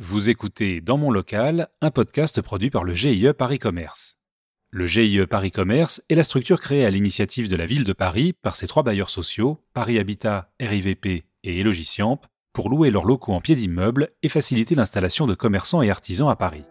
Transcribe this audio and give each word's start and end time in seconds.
Vous 0.00 0.30
écoutez 0.30 0.80
Dans 0.80 0.96
mon 0.96 1.10
local, 1.10 1.70
un 1.80 1.90
podcast 1.90 2.40
produit 2.40 2.70
par 2.70 2.84
le 2.84 2.94
GIE 2.94 3.32
Paris 3.36 3.58
Commerce. 3.58 4.16
Le 4.70 4.86
GIE 4.86 5.26
Paris 5.26 5.50
Commerce 5.50 6.04
est 6.08 6.14
la 6.14 6.22
structure 6.22 6.60
créée 6.60 6.86
à 6.86 6.90
l'initiative 6.90 7.48
de 7.48 7.56
la 7.56 7.66
ville 7.66 7.82
de 7.82 7.92
Paris 7.92 8.32
par 8.32 8.54
ses 8.54 8.68
trois 8.68 8.84
bailleurs 8.84 9.10
sociaux, 9.10 9.58
Paris 9.74 9.98
Habitat, 9.98 10.52
RIVP 10.60 11.24
et 11.42 11.58
Elogiciamp, 11.58 12.20
pour 12.52 12.70
louer 12.70 12.92
leurs 12.92 13.06
locaux 13.06 13.32
en 13.32 13.40
pied 13.40 13.56
d'immeuble 13.56 14.10
et 14.22 14.28
faciliter 14.28 14.76
l'installation 14.76 15.26
de 15.26 15.34
commerçants 15.34 15.82
et 15.82 15.90
artisans 15.90 16.30
à 16.30 16.36
Paris. 16.36 16.62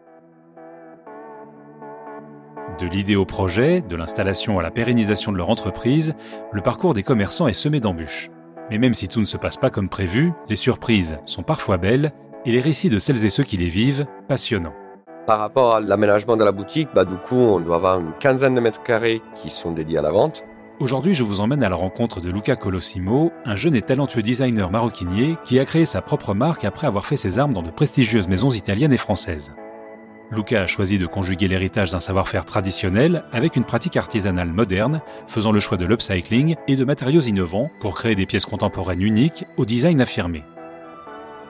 De 2.80 2.88
l'idée 2.88 3.18
au 3.18 3.26
projet, 3.26 3.82
de 3.82 3.98
l'installation 3.98 4.58
à 4.58 4.64
la 4.64 4.72
pérennisation 4.72 5.34
de 5.34 5.38
leur 5.38 5.50
entreprise, 5.50 6.16
le 6.54 6.62
parcours 6.62 6.94
des 6.94 7.04
commerçants 7.04 7.50
est 7.50 7.54
semé 7.54 7.82
d'embûches. 7.82 8.30
Mais 8.70 8.78
même 8.78 8.94
si 8.94 9.10
tout 9.10 9.20
ne 9.20 9.26
se 9.26 9.36
passe 9.36 9.58
pas 9.58 9.70
comme 9.70 9.90
prévu, 9.90 10.32
les 10.48 10.56
surprises 10.56 11.18
sont 11.26 11.44
parfois 11.44 11.78
belles 11.78 12.14
et 12.46 12.52
les 12.52 12.62
récits 12.62 12.90
de 12.90 13.00
celles 13.00 13.26
et 13.26 13.30
ceux 13.30 13.44
qui 13.44 13.58
les 13.58 13.68
vivent 13.68 14.06
passionnants. 14.28 14.74
Par 15.26 15.40
rapport 15.40 15.76
à 15.76 15.80
l'aménagement 15.82 16.38
de 16.38 16.44
la 16.46 16.54
boutique, 16.54 16.88
bah, 16.96 17.04
du 17.04 17.16
coup, 17.16 17.36
on 17.36 17.60
doit 17.60 17.76
avoir 17.76 18.00
une 18.00 18.14
quinzaine 18.20 18.56
de 18.56 18.62
mètres 18.62 18.84
carrés 18.84 19.22
qui 19.36 19.50
sont 19.50 19.74
dédiés 19.74 19.98
à 19.98 20.02
la 20.02 20.12
vente. 20.12 20.46
Aujourd'hui, 20.80 21.14
je 21.14 21.24
vous 21.24 21.42
emmène 21.42 21.64
à 21.64 21.70
la 21.70 21.76
rencontre 21.76 22.22
de 22.22 22.30
Luca 22.30 22.56
Colosimo, 22.56 23.32
un 23.46 23.56
jeune 23.56 23.76
et 23.76 23.82
talentueux 23.82 24.22
designer 24.22 24.70
maroquinier 24.70 25.36
qui 25.44 25.60
a 25.60 25.66
créé 25.66 25.86
sa 25.86 26.02
propre 26.02 26.34
marque 26.34 26.66
après 26.66 26.88
avoir 26.88 27.06
fait 27.06 27.18
ses 27.18 27.40
armes 27.40 27.54
dans 27.54 27.64
de 27.64 27.72
prestigieuses 27.72 28.28
maisons 28.28 28.52
italiennes 28.52 28.94
et 28.94 28.98
françaises. 28.98 29.54
Luca 30.32 30.62
a 30.62 30.68
choisi 30.68 31.00
de 31.00 31.08
conjuguer 31.08 31.48
l'héritage 31.48 31.92
d'un 31.92 32.00
savoir-faire 32.00 32.46
traditionnel 32.46 33.24
avec 33.32 33.56
une 33.56 33.64
pratique 33.64 33.98
artisanale 33.98 34.54
moderne, 34.54 35.02
faisant 35.28 35.52
le 35.52 35.60
choix 35.60 35.78
de 35.78 35.86
l'upcycling 35.86 36.56
et 36.68 36.76
de 36.76 36.86
matériaux 36.86 37.22
innovants 37.22 37.72
pour 37.80 37.96
créer 37.96 38.16
des 38.16 38.26
pièces 38.26 38.46
contemporaines 38.46 39.02
uniques 39.02 39.46
au 39.58 39.66
design 39.66 40.00
affirmé. 40.00 40.44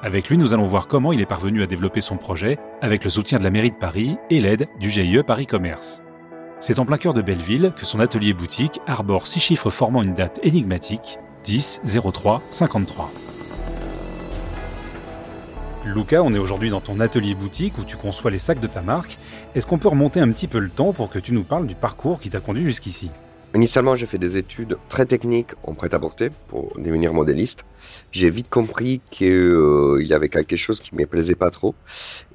Avec 0.03 0.29
lui, 0.29 0.37
nous 0.37 0.53
allons 0.53 0.65
voir 0.65 0.87
comment 0.87 1.11
il 1.11 1.21
est 1.21 1.25
parvenu 1.25 1.63
à 1.63 1.67
développer 1.67 2.01
son 2.01 2.17
projet 2.17 2.59
avec 2.81 3.03
le 3.03 3.09
soutien 3.09 3.39
de 3.39 3.43
la 3.43 3.49
mairie 3.49 3.71
de 3.71 3.75
Paris 3.75 4.17
et 4.29 4.39
l'aide 4.39 4.67
du 4.79 4.91
GIE 4.91 5.23
Paris 5.25 5.47
Commerce. 5.47 6.03
C'est 6.59 6.77
en 6.77 6.85
plein 6.85 6.97
cœur 6.97 7.15
de 7.15 7.23
Belleville 7.23 7.73
que 7.75 7.85
son 7.85 7.99
atelier 7.99 8.33
boutique 8.33 8.79
arbore 8.85 9.25
six 9.25 9.39
chiffres 9.39 9.71
formant 9.71 10.03
une 10.03 10.13
date 10.13 10.39
énigmatique 10.43 11.17
10 11.45 11.81
03 12.13 12.43
53. 12.51 13.11
Luca, 15.85 16.21
on 16.21 16.31
est 16.33 16.37
aujourd'hui 16.37 16.69
dans 16.69 16.81
ton 16.81 16.99
atelier 16.99 17.33
boutique 17.33 17.77
où 17.79 17.83
tu 17.83 17.97
conçois 17.97 18.29
les 18.29 18.39
sacs 18.39 18.59
de 18.59 18.67
ta 18.67 18.81
marque. 18.81 19.17
Est-ce 19.55 19.65
qu'on 19.65 19.77
peut 19.79 19.87
remonter 19.87 20.19
un 20.19 20.29
petit 20.31 20.47
peu 20.47 20.59
le 20.59 20.69
temps 20.69 20.93
pour 20.93 21.09
que 21.09 21.17
tu 21.17 21.33
nous 21.33 21.43
parles 21.43 21.65
du 21.65 21.75
parcours 21.75 22.19
qui 22.19 22.29
t'a 22.29 22.39
conduit 22.39 22.63
jusqu'ici? 22.63 23.09
Initialement, 23.57 23.95
j'ai 23.95 24.05
fait 24.05 24.19
des 24.19 24.37
études 24.37 24.77
très 24.87 25.07
techniques 25.07 25.53
en 25.63 25.73
prêt-à-porter 25.73 26.29
pour 26.47 26.71
devenir 26.77 27.11
modéliste. 27.11 27.65
J'ai 28.11 28.29
vite 28.29 28.51
compris 28.51 29.01
qu'il 29.09 29.29
euh, 29.31 30.03
y 30.03 30.13
avait 30.13 30.29
quelque 30.29 30.55
chose 30.55 30.79
qui 30.79 30.93
ne 30.93 30.99
me 30.99 31.07
plaisait 31.07 31.33
pas 31.33 31.49
trop. 31.49 31.73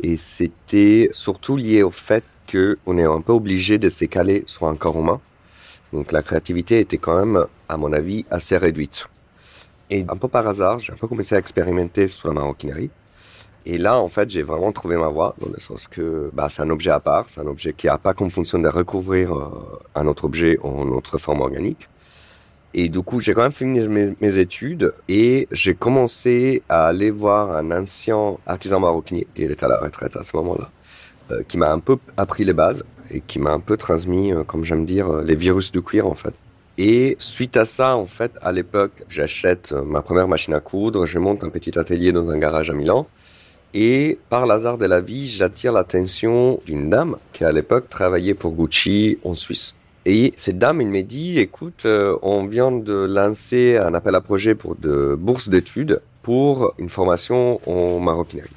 Et 0.00 0.16
c'était 0.16 1.10
surtout 1.12 1.56
lié 1.56 1.84
au 1.84 1.92
fait 1.92 2.24
qu'on 2.50 2.98
est 2.98 3.04
un 3.04 3.20
peu 3.20 3.30
obligé 3.30 3.78
de 3.78 3.88
s'écaler 3.88 4.42
sur 4.46 4.66
un 4.66 4.74
corps 4.74 4.98
humain. 4.98 5.20
Donc 5.92 6.10
la 6.10 6.24
créativité 6.24 6.80
était 6.80 6.98
quand 6.98 7.16
même, 7.16 7.46
à 7.68 7.76
mon 7.76 7.92
avis, 7.92 8.24
assez 8.32 8.56
réduite. 8.56 9.06
Et 9.90 10.04
un 10.08 10.16
peu 10.16 10.26
par 10.26 10.48
hasard, 10.48 10.80
j'ai 10.80 10.92
un 10.92 10.96
peu 10.96 11.06
commencé 11.06 11.36
à 11.36 11.38
expérimenter 11.38 12.08
sur 12.08 12.26
la 12.26 12.34
maroquinerie. 12.34 12.90
Et 13.64 13.78
là, 13.78 13.98
en 13.98 14.08
fait, 14.08 14.28
j'ai 14.28 14.42
vraiment 14.42 14.72
trouvé 14.72 14.96
ma 14.96 15.08
voie, 15.08 15.34
dans 15.40 15.48
le 15.48 15.60
sens 15.60 15.86
que 15.86 16.30
bah, 16.32 16.48
c'est 16.50 16.62
un 16.62 16.70
objet 16.70 16.90
à 16.90 16.98
part, 16.98 17.26
c'est 17.28 17.40
un 17.40 17.46
objet 17.46 17.72
qui 17.72 17.86
n'a 17.86 17.98
pas 17.98 18.12
comme 18.12 18.30
fonction 18.30 18.58
de 18.58 18.68
recouvrir 18.68 19.32
euh, 19.32 19.50
un 19.94 20.06
autre 20.06 20.24
objet 20.24 20.58
en 20.62 20.88
autre 20.88 21.18
forme 21.18 21.42
organique. 21.42 21.88
Et 22.74 22.88
du 22.88 23.02
coup, 23.02 23.20
j'ai 23.20 23.34
quand 23.34 23.42
même 23.42 23.52
fini 23.52 23.86
mes, 23.86 24.38
études 24.38 24.94
et 25.08 25.46
j'ai 25.52 25.74
commencé 25.74 26.62
à 26.68 26.86
aller 26.86 27.10
voir 27.10 27.54
un 27.54 27.70
ancien 27.70 28.36
artisan 28.46 28.80
maroquinier, 28.80 29.26
qui 29.34 29.44
était 29.44 29.64
à 29.64 29.68
la 29.68 29.78
retraite 29.78 30.16
à 30.16 30.24
ce 30.24 30.34
moment-là, 30.38 30.70
euh, 31.30 31.42
qui 31.46 31.58
m'a 31.58 31.70
un 31.70 31.78
peu 31.78 31.98
appris 32.16 32.44
les 32.44 32.54
bases 32.54 32.82
et 33.10 33.20
qui 33.20 33.38
m'a 33.38 33.52
un 33.52 33.60
peu 33.60 33.76
transmis, 33.76 34.32
euh, 34.32 34.42
comme 34.42 34.64
j'aime 34.64 34.86
dire, 34.86 35.12
les 35.18 35.36
virus 35.36 35.70
du 35.70 35.82
cuir, 35.82 36.06
en 36.08 36.14
fait. 36.14 36.34
Et 36.78 37.14
suite 37.20 37.56
à 37.58 37.66
ça, 37.66 37.94
en 37.94 38.06
fait, 38.06 38.32
à 38.40 38.50
l'époque, 38.50 39.04
j'achète 39.08 39.72
ma 39.72 40.00
première 40.02 40.26
machine 40.26 40.54
à 40.54 40.60
coudre, 40.60 41.04
je 41.06 41.18
monte 41.18 41.44
un 41.44 41.50
petit 41.50 41.78
atelier 41.78 42.10
dans 42.10 42.30
un 42.30 42.38
garage 42.38 42.70
à 42.70 42.72
Milan. 42.72 43.06
Et 43.74 44.18
par 44.28 44.46
l'hasard 44.46 44.76
de 44.76 44.84
la 44.84 45.00
vie, 45.00 45.26
j'attire 45.26 45.72
l'attention 45.72 46.60
d'une 46.66 46.90
dame 46.90 47.16
qui 47.32 47.44
à 47.44 47.52
l'époque 47.52 47.88
travaillait 47.88 48.34
pour 48.34 48.52
Gucci 48.52 49.18
en 49.24 49.34
Suisse. 49.34 49.74
Et 50.04 50.34
cette 50.36 50.58
dame, 50.58 50.80
elle 50.80 50.88
m'a 50.88 51.02
dit, 51.02 51.38
écoute, 51.38 51.84
euh, 51.86 52.18
on 52.22 52.44
vient 52.44 52.72
de 52.72 52.92
lancer 52.92 53.78
un 53.78 53.94
appel 53.94 54.14
à 54.14 54.20
projet 54.20 54.54
pour 54.54 54.74
de 54.74 55.16
bourses 55.18 55.48
d'études 55.48 56.00
pour 56.22 56.74
une 56.78 56.88
formation 56.88 57.60
en 57.66 58.00
maroquinerie. 58.00 58.50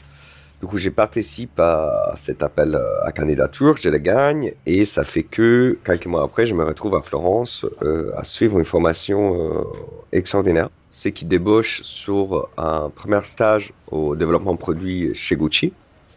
Du 0.61 0.67
coup, 0.67 0.77
j'ai 0.77 0.89
participé 0.89 1.61
à 1.61 2.15
cet 2.17 2.41
appel 2.41 2.79
à 3.03 3.11
candidature, 3.11 3.77
je 3.77 3.89
le 3.89 3.97
gagne, 3.99 4.53
et 4.65 4.85
ça 4.85 5.03
fait 5.03 5.23
que 5.23 5.77
quelques 5.83 6.07
mois 6.07 6.23
après, 6.23 6.45
je 6.45 6.55
me 6.55 6.63
retrouve 6.63 6.95
à 6.95 7.01
Florence 7.01 7.65
euh, 7.83 8.11
à 8.17 8.23
suivre 8.23 8.57
une 8.57 8.65
formation 8.65 9.35
euh, 9.35 9.63
extraordinaire 10.11 10.69
c'est 10.97 11.11
qui 11.11 11.25
débauche 11.25 11.81
sur 11.83 12.47
un 12.57 12.89
premier 12.89 13.21
stage 13.23 13.73
au 13.91 14.15
développement 14.15 14.55
produit 14.55 15.13
chez 15.13 15.35
Gucci, 15.35 15.73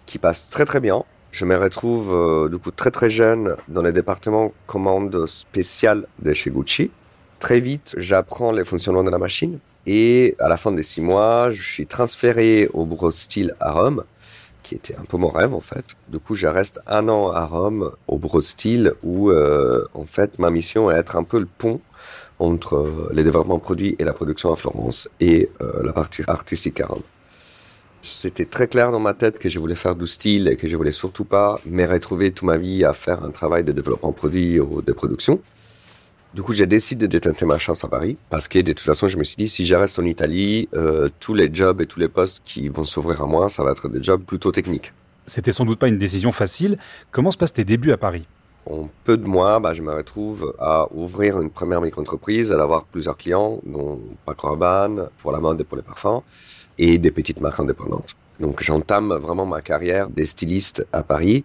qui 0.07 0.19
passe 0.19 0.51
très 0.51 0.65
très 0.65 0.79
bien. 0.79 1.03
Je 1.33 1.45
me 1.45 1.57
retrouve 1.57 2.15
euh, 2.15 2.49
du 2.49 2.59
coup 2.59 2.71
très 2.71 2.93
très 2.93 3.11
jeune 3.11 3.57
dans 3.67 3.83
le 3.83 3.91
département 3.91 4.53
commande 4.69 5.27
spéciale 5.27 6.07
de 6.21 6.33
chez 6.33 6.51
Gucci. 6.51 6.93
Très 7.41 7.59
vite, 7.59 7.97
j'apprends 7.97 8.53
les 8.53 8.65
fonctionnements 8.65 9.03
de 9.03 9.11
la 9.11 9.19
machine 9.19 9.59
et 9.85 10.37
à 10.39 10.49
la 10.49 10.57
fin 10.57 10.71
des 10.71 10.85
six 10.85 11.01
mois, 11.01 11.51
je 11.51 11.61
suis 11.61 11.87
transféré 11.89 12.71
au 12.73 12.87
bureau 12.87 13.11
style 13.11 13.57
à 13.59 13.73
Rome, 13.73 14.05
qui 14.63 14.77
était 14.77 14.95
un 14.95 15.05
peu 15.05 15.17
mon 15.17 15.31
rêve 15.31 15.55
en 15.55 15.61
fait. 15.61 15.85
Du 16.07 16.21
coup, 16.21 16.37
je 16.37 16.47
reste 16.47 16.81
un 16.87 17.09
an 17.09 17.33
à 17.33 17.45
Rome 17.47 17.91
au 18.07 18.17
bureau 18.17 18.41
style 18.41 18.93
où 19.03 19.33
euh, 19.33 19.85
en 19.95 20.05
fait 20.05 20.39
ma 20.39 20.51
mission 20.51 20.89
est 20.89 20.95
d'être 20.95 21.17
un 21.17 21.25
peu 21.25 21.41
le 21.41 21.49
pont 21.59 21.81
entre 22.39 22.77
euh, 22.77 23.11
les 23.13 23.25
développements 23.25 23.59
produits 23.59 23.97
et 23.99 24.05
la 24.05 24.13
production 24.13 24.53
à 24.53 24.57
Florence 24.57 25.09
et 25.21 25.51
euh, 25.61 25.83
la 25.83 25.93
partie 25.93 26.23
artistique 26.27 26.81
à 26.81 26.87
Rome. 26.87 27.03
C'était 28.03 28.45
très 28.45 28.69
clair 28.69 28.93
dans 28.93 29.01
ma 29.01 29.13
tête 29.13 29.39
que 29.39 29.49
je 29.49 29.59
voulais 29.59 29.75
faire 29.75 29.97
du 29.97 30.07
style 30.07 30.49
et 30.49 30.57
que 30.57 30.69
je 30.69 30.77
voulais 30.77 30.93
surtout 30.93 31.25
pas 31.25 31.61
me 31.67 31.85
retrouver 31.85 32.31
toute 32.31 32.47
ma 32.47 32.57
vie 32.57 32.85
à 32.85 32.93
faire 32.93 33.25
un 33.25 33.31
travail 33.31 33.65
de 33.65 33.73
développement 33.73 34.13
produit 34.13 34.61
ou 34.61 34.83
de 34.83 34.93
production. 34.93 35.41
Du 36.35 36.43
coup, 36.43 36.53
j'ai 36.53 36.67
décidé 36.67 37.09
de 37.09 37.19
tenter 37.19 37.47
ma 37.47 37.59
chance 37.59 37.85
à 37.85 37.89
Paris 37.89 38.17
parce 38.31 38.49
que 38.49 38.59
de 38.59 38.73
toute 38.73 38.87
façon, 38.87 39.09
je 39.09 39.17
me 39.17 39.25
suis 39.25 39.37
dit, 39.37 39.49
si 39.49 39.67
je 39.67 39.75
reste 39.75 39.99
en 39.99 40.05
Italie, 40.05 40.69
euh, 40.75 41.09
tous 41.21 41.35
les 41.35 41.53
jobs 41.53 41.81
et 41.81 41.87
tous 41.87 41.99
les 41.99 42.09
postes 42.09 42.43
qui 42.45 42.69
vont 42.69 42.85
s'ouvrir 42.85 43.23
à 43.23 43.27
moi, 43.27 43.49
ça 43.49 43.65
va 43.65 43.73
être 43.73 43.89
des 43.89 44.03
jobs 44.03 44.23
plutôt 44.23 44.53
techniques. 44.53 44.93
C'était 45.27 45.53
sans 45.53 45.65
doute 45.65 45.79
pas 45.79 45.89
une 45.89 45.99
décision 45.99 46.31
facile. 46.31 46.79
Comment 47.11 47.31
se 47.31 47.39
passent 47.39 47.55
tes 47.55 47.65
débuts 47.65 47.93
à 47.93 47.97
Paris? 47.97 48.27
En 48.71 48.89
peu 49.05 49.17
de 49.17 49.27
mois, 49.27 49.61
bah, 49.61 49.75
je 49.75 49.83
me 49.83 49.93
retrouve 49.95 50.55
à 50.59 50.89
ouvrir 50.93 51.41
une 51.41 51.51
première 51.51 51.81
micro-entreprise, 51.81 52.53
à 52.53 52.63
avoir 52.63 52.85
plusieurs 52.85 53.17
clients, 53.17 53.61
dont 53.65 53.99
Paco 54.27 54.49
Rabanne, 54.49 55.09
pour 55.19 55.33
la 55.33 55.39
mode 55.39 55.61
et 55.61 55.65
pour 55.65 55.77
les 55.77 55.83
parfums, 55.83 56.23
et 56.79 56.99
des 56.99 57.11
petites 57.11 57.41
marques 57.41 57.61
indépendantes. 57.61 58.15
Donc 58.41 58.63
j'entame 58.63 59.13
vraiment 59.15 59.47
ma 59.47 59.63
carrière 59.63 60.09
des 60.09 60.27
stylistes 60.27 60.87
à 60.93 61.03
Paris 61.03 61.45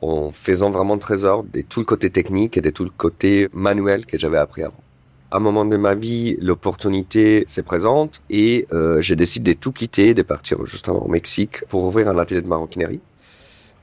en 0.00 0.32
faisant 0.32 0.70
vraiment 0.70 0.98
trésor 0.98 1.44
de 1.44 1.60
tout 1.60 1.80
le 1.80 1.86
côté 1.86 2.10
technique 2.10 2.56
et 2.56 2.60
de 2.60 2.70
tout 2.70 2.84
le 2.84 2.90
côté 2.90 3.48
manuel 3.52 4.04
que 4.04 4.18
j'avais 4.18 4.38
appris 4.38 4.62
avant. 4.62 4.82
À 5.30 5.36
un 5.36 5.40
moment 5.40 5.64
de 5.64 5.76
ma 5.76 5.94
vie, 5.94 6.36
l'opportunité 6.40 7.44
se 7.48 7.60
présente 7.60 8.20
et 8.28 8.66
euh, 8.72 9.00
je 9.00 9.14
décide 9.14 9.44
de 9.44 9.52
tout 9.52 9.72
quitter, 9.72 10.12
de 10.14 10.22
partir 10.22 10.66
justement 10.66 11.04
au 11.04 11.08
Mexique 11.08 11.64
pour 11.68 11.84
ouvrir 11.84 12.08
un 12.08 12.18
atelier 12.18 12.42
de 12.42 12.48
maroquinerie. 12.48 13.00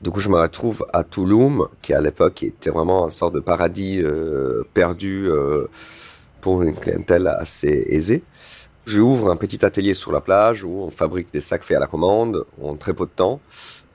Du 0.00 0.10
coup, 0.10 0.20
je 0.20 0.30
me 0.30 0.40
retrouve 0.40 0.86
à 0.94 1.04
Touloum, 1.04 1.68
qui 1.82 1.92
à 1.92 2.00
l'époque 2.00 2.42
était 2.42 2.70
vraiment 2.70 3.04
une 3.04 3.10
sorte 3.10 3.34
de 3.34 3.40
paradis 3.40 4.00
euh, 4.00 4.62
perdu 4.72 5.28
euh, 5.28 5.66
pour 6.40 6.62
une 6.62 6.74
clientèle 6.74 7.26
assez 7.26 7.84
aisée. 7.90 8.22
J'ouvre 8.86 9.30
un 9.30 9.36
petit 9.36 9.62
atelier 9.62 9.92
sur 9.92 10.10
la 10.10 10.22
plage 10.22 10.64
où 10.64 10.70
on 10.70 10.90
fabrique 10.90 11.30
des 11.34 11.42
sacs 11.42 11.64
faits 11.64 11.76
à 11.76 11.80
la 11.80 11.86
commande 11.86 12.46
en 12.62 12.76
très 12.76 12.94
peu 12.94 13.04
de 13.04 13.10
temps. 13.10 13.40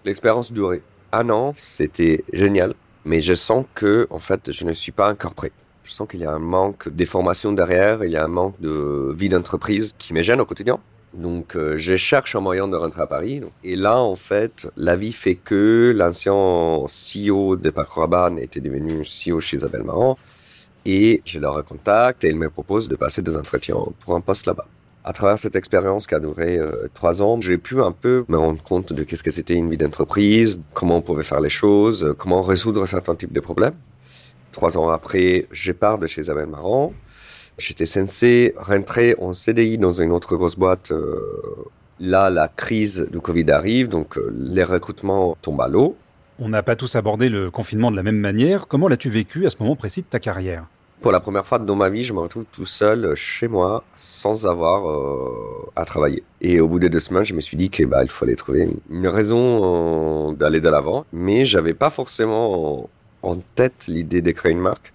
L'expérience 0.05 0.51
durait 0.51 0.83
un 1.11 1.27
an, 1.31 1.55
c'était 1.57 2.23
génial, 2.31 2.75
mais 3.03 3.19
je 3.19 3.33
sens 3.33 3.65
que 3.73 4.05
en 4.11 4.19
fait, 4.19 4.51
je 4.51 4.63
ne 4.63 4.73
suis 4.73 4.91
pas 4.91 5.11
encore 5.11 5.33
prêt. 5.33 5.51
Je 5.83 5.91
sens 5.91 6.07
qu'il 6.07 6.19
y 6.19 6.25
a 6.25 6.31
un 6.31 6.39
manque 6.39 6.87
de 6.87 7.05
formation 7.05 7.51
derrière, 7.51 8.03
il 8.03 8.11
y 8.11 8.15
a 8.15 8.23
un 8.23 8.27
manque 8.27 8.61
de 8.61 9.11
vie 9.15 9.29
d'entreprise 9.29 9.95
qui 9.97 10.13
me 10.13 10.21
gêne 10.21 10.39
au 10.39 10.45
quotidien. 10.45 10.79
Donc, 11.15 11.55
euh, 11.55 11.77
je 11.77 11.95
cherche 11.95 12.35
un 12.35 12.41
moyen 12.41 12.67
de 12.67 12.75
rentrer 12.75 13.01
à 13.01 13.07
Paris. 13.07 13.41
Et 13.63 13.75
là, 13.75 13.97
en 13.97 14.15
fait, 14.15 14.67
la 14.75 14.95
vie 14.95 15.13
fait 15.13 15.35
que 15.35 15.93
l'ancien 15.95 16.33
CEO 16.87 17.55
de 17.55 17.69
Paco 17.69 18.01
Rabanne 18.01 18.37
était 18.37 18.59
devenu 18.59 19.03
CEO 19.03 19.39
chez 19.39 19.57
Isabelle 19.57 19.83
Marant. 19.83 20.17
Et 20.85 21.21
je 21.25 21.39
leur 21.39 21.55
recontacte 21.55 22.23
et 22.25 22.29
ils 22.29 22.35
me 22.35 22.49
proposent 22.49 22.89
de 22.89 22.95
passer 22.95 23.21
des 23.21 23.35
entretiens 23.35 23.77
pour 24.01 24.15
un 24.15 24.21
poste 24.21 24.45
là-bas. 24.45 24.67
À 25.03 25.13
travers 25.13 25.39
cette 25.39 25.55
expérience 25.55 26.05
qui 26.05 26.15
a 26.15 26.19
duré 26.19 26.57
euh, 26.57 26.89
trois 26.93 27.21
ans, 27.21 27.39
j'ai 27.39 27.57
pu 27.57 27.81
un 27.81 27.91
peu 27.91 28.25
me 28.27 28.37
rendre 28.37 28.61
compte 28.61 28.91
de 28.91 29.03
qu'est-ce 29.03 29.23
que 29.23 29.31
c'était 29.31 29.53
une 29.53 29.69
vie 29.69 29.77
d'entreprise, 29.77 30.59
comment 30.73 30.97
on 30.97 31.01
pouvait 31.01 31.23
faire 31.23 31.41
les 31.41 31.49
choses, 31.49 32.13
comment 32.17 32.41
résoudre 32.41 32.85
certains 32.87 33.15
types 33.15 33.33
de 33.33 33.39
problèmes. 33.39 33.75
Trois 34.51 34.77
ans 34.77 34.89
après, 34.89 35.47
je 35.51 35.71
pars 35.71 35.97
de 35.97 36.07
chez 36.07 36.21
Isabelle 36.21 36.47
Marant 36.47 36.93
J'étais 37.57 37.85
censé 37.85 38.53
rentrer 38.57 39.15
en 39.19 39.33
CDI 39.33 39.77
dans 39.77 39.93
une 39.93 40.11
autre 40.11 40.35
grosse 40.35 40.57
boîte 40.57 40.91
euh, 40.91 41.19
Là, 41.99 42.29
la 42.29 42.49
crise 42.49 43.07
du 43.09 43.21
Covid 43.21 43.49
arrive, 43.51 43.87
donc 43.87 44.17
euh, 44.17 44.29
les 44.37 44.65
recrutements 44.65 45.37
tombent 45.41 45.61
à 45.61 45.69
l'eau. 45.69 45.95
On 46.39 46.49
n'a 46.49 46.61
pas 46.61 46.75
tous 46.75 46.93
abordé 46.97 47.29
le 47.29 47.49
confinement 47.49 47.89
de 47.89 47.95
la 47.95 48.03
même 48.03 48.17
manière. 48.17 48.67
Comment 48.67 48.89
l'as-tu 48.89 49.09
vécu 49.09 49.45
à 49.45 49.49
ce 49.49 49.55
moment 49.61 49.77
précis 49.77 50.01
de 50.01 50.07
ta 50.07 50.19
carrière? 50.19 50.65
Pour 51.01 51.13
la 51.13 51.21
première 51.21 51.45
fois 51.45 51.57
dans 51.57 51.75
ma 51.75 51.87
vie, 51.87 52.03
je 52.03 52.11
me 52.11 52.19
retrouve 52.19 52.43
tout 52.51 52.65
seul 52.65 53.15
chez 53.15 53.47
moi, 53.47 53.85
sans 53.95 54.45
avoir 54.45 54.89
euh, 54.89 55.71
à 55.77 55.85
travailler. 55.85 56.23
Et 56.41 56.59
au 56.59 56.67
bout 56.67 56.79
de 56.79 56.89
deux 56.89 56.99
semaines, 56.99 57.23
je 57.23 57.33
me 57.33 57.39
suis 57.39 57.55
dit 57.55 57.69
qu'il 57.69 57.85
bah, 57.85 58.03
il 58.03 58.09
fallait 58.09 58.35
trouver 58.35 58.67
une 58.89 59.07
raison 59.07 60.31
euh, 60.31 60.33
d'aller 60.33 60.59
de 60.59 60.69
l'avant. 60.69 61.05
Mais 61.13 61.45
j'avais 61.45 61.73
pas 61.73 61.89
forcément 61.89 62.89
en 63.23 63.37
tête 63.55 63.85
l'idée 63.87 64.21
de 64.21 64.31
créer 64.31 64.51
une 64.51 64.59
marque. 64.59 64.91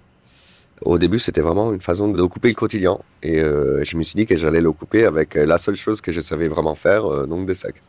Au 0.83 0.99
début, 0.99 1.19
c'était 1.19 1.43
vraiment 1.43 1.73
une 1.73 1.81
façon 1.81 2.09
d'occuper 2.09 2.49
le 2.49 2.55
quotidien. 2.55 2.99
Et 3.23 3.41
euh, 3.41 3.85
je 3.85 3.97
me 3.97 4.03
suis 4.03 4.17
dit 4.17 4.27
que 4.27 4.37
j'allais 4.37 4.61
l'occuper 4.61 5.05
avec 5.05 5.35
la 5.35 5.59
seule 5.59 5.77
chose 5.77 6.01
que 6.01 6.11
je 6.13 6.21
savais 6.21 6.49
vraiment 6.49 6.75
faire, 6.75 7.05
euh, 7.07 7.27
donc 7.27 7.47
des 7.47 7.55
sacs. 7.55 7.83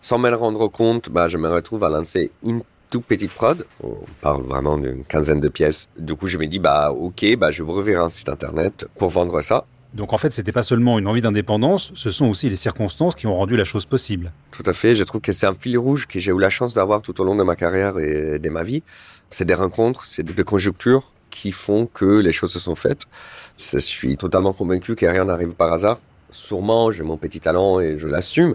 Sans 0.00 0.18
me 0.18 0.32
rendre 0.32 0.68
compte, 0.68 1.10
bah, 1.10 1.26
je 1.28 1.38
me 1.38 1.48
retrouve 1.48 1.82
à 1.82 1.88
lancer 1.88 2.30
une 2.44 2.62
toute 2.90 3.04
petite 3.04 3.32
prod. 3.32 3.66
On 3.82 3.96
parle 4.20 4.42
vraiment 4.42 4.78
d'une 4.78 5.02
quinzaine 5.04 5.40
de 5.40 5.48
pièces. 5.48 5.88
Du 5.98 6.14
coup, 6.14 6.28
je 6.28 6.38
me 6.38 6.46
dis, 6.46 6.60
bah, 6.60 6.92
ok, 6.92 7.36
bah, 7.36 7.50
je 7.50 7.64
vais 7.64 7.72
rouvrir 7.72 8.02
un 8.02 8.08
site 8.08 8.28
internet 8.28 8.86
pour 8.96 9.10
vendre 9.10 9.40
ça. 9.40 9.64
Donc 9.94 10.12
en 10.12 10.18
fait, 10.18 10.32
c'était 10.32 10.52
pas 10.52 10.62
seulement 10.62 10.98
une 10.98 11.06
envie 11.06 11.22
d'indépendance, 11.22 11.90
ce 11.94 12.10
sont 12.10 12.26
aussi 12.26 12.50
les 12.50 12.56
circonstances 12.56 13.14
qui 13.14 13.26
ont 13.26 13.34
rendu 13.34 13.56
la 13.56 13.64
chose 13.64 13.86
possible. 13.86 14.30
Tout 14.50 14.64
à 14.66 14.74
fait. 14.74 14.94
Je 14.94 15.02
trouve 15.04 15.22
que 15.22 15.32
c'est 15.32 15.46
un 15.46 15.54
fil 15.54 15.78
rouge 15.78 16.06
que 16.06 16.20
j'ai 16.20 16.32
eu 16.32 16.38
la 16.38 16.50
chance 16.50 16.74
d'avoir 16.74 17.00
tout 17.00 17.18
au 17.18 17.24
long 17.24 17.34
de 17.34 17.42
ma 17.42 17.56
carrière 17.56 17.98
et 17.98 18.38
de 18.38 18.48
ma 18.50 18.62
vie. 18.62 18.82
C'est 19.30 19.46
des 19.46 19.54
rencontres, 19.54 20.04
c'est 20.04 20.22
des 20.22 20.44
conjonctures 20.44 21.14
qui 21.36 21.52
font 21.52 21.86
que 21.86 22.20
les 22.20 22.32
choses 22.32 22.52
se 22.52 22.58
sont 22.58 22.74
faites. 22.74 23.02
Je 23.58 23.78
suis 23.78 24.16
totalement 24.16 24.52
convaincu 24.52 24.96
que 24.96 25.06
rien 25.06 25.24
n'arrive 25.24 25.50
par 25.50 25.72
hasard. 25.72 26.00
Sûrement, 26.30 26.90
j'ai 26.90 27.04
mon 27.04 27.16
petit 27.16 27.40
talent 27.40 27.78
et 27.78 27.98
je 27.98 28.08
l'assume, 28.08 28.54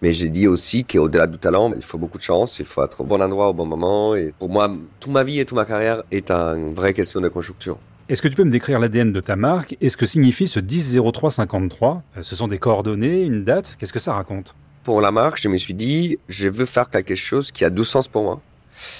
mais 0.00 0.14
j'ai 0.14 0.28
dit 0.28 0.46
aussi 0.46 0.84
qu'au-delà 0.84 1.26
du 1.26 1.38
talent, 1.38 1.72
il 1.76 1.82
faut 1.82 1.98
beaucoup 1.98 2.16
de 2.18 2.22
chance, 2.22 2.58
il 2.58 2.64
faut 2.64 2.82
être 2.82 3.02
au 3.02 3.04
bon 3.04 3.20
endroit 3.20 3.48
au 3.50 3.52
bon 3.52 3.66
moment. 3.66 4.14
Et 4.14 4.32
pour 4.38 4.48
moi, 4.48 4.74
toute 5.00 5.12
ma 5.12 5.22
vie 5.22 5.38
et 5.40 5.44
toute 5.44 5.56
ma 5.56 5.66
carrière 5.66 6.02
est 6.10 6.30
une 6.30 6.72
vraie 6.72 6.94
question 6.94 7.20
de 7.20 7.28
conjoncture. 7.28 7.78
Est-ce 8.08 8.22
que 8.22 8.28
tu 8.28 8.36
peux 8.36 8.44
me 8.44 8.50
décrire 8.50 8.78
l'ADN 8.78 9.12
de 9.12 9.20
ta 9.20 9.36
marque 9.36 9.76
et 9.80 9.88
ce 9.88 9.96
que 9.96 10.06
signifie 10.06 10.46
ce 10.46 10.60
100353 10.60 12.02
Ce 12.22 12.34
sont 12.34 12.48
des 12.48 12.58
coordonnées, 12.58 13.22
une 13.22 13.44
date? 13.44 13.76
Qu'est-ce 13.78 13.92
que 13.92 13.98
ça 14.00 14.14
raconte? 14.14 14.54
Pour 14.82 15.00
la 15.00 15.10
marque, 15.10 15.38
je 15.40 15.48
me 15.48 15.58
suis 15.58 15.74
dit, 15.74 16.18
je 16.28 16.48
veux 16.48 16.64
faire 16.64 16.88
quelque 16.90 17.14
chose 17.14 17.52
qui 17.52 17.64
a 17.64 17.70
du 17.70 17.84
sens 17.84 18.08
pour 18.08 18.22
moi. 18.22 18.40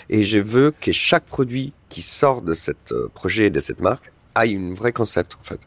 Et 0.08 0.24
je 0.24 0.38
veux 0.38 0.72
que 0.80 0.92
chaque 0.92 1.24
produit 1.24 1.72
qui 1.88 2.02
sort 2.02 2.42
de 2.42 2.54
ce 2.54 2.72
euh, 2.92 3.08
projet, 3.14 3.50
de 3.50 3.60
cette 3.60 3.80
marque, 3.80 4.12
ait 4.36 4.56
un 4.56 4.74
vrai 4.74 4.92
concept, 4.92 5.36
en 5.40 5.44
fait. 5.44 5.60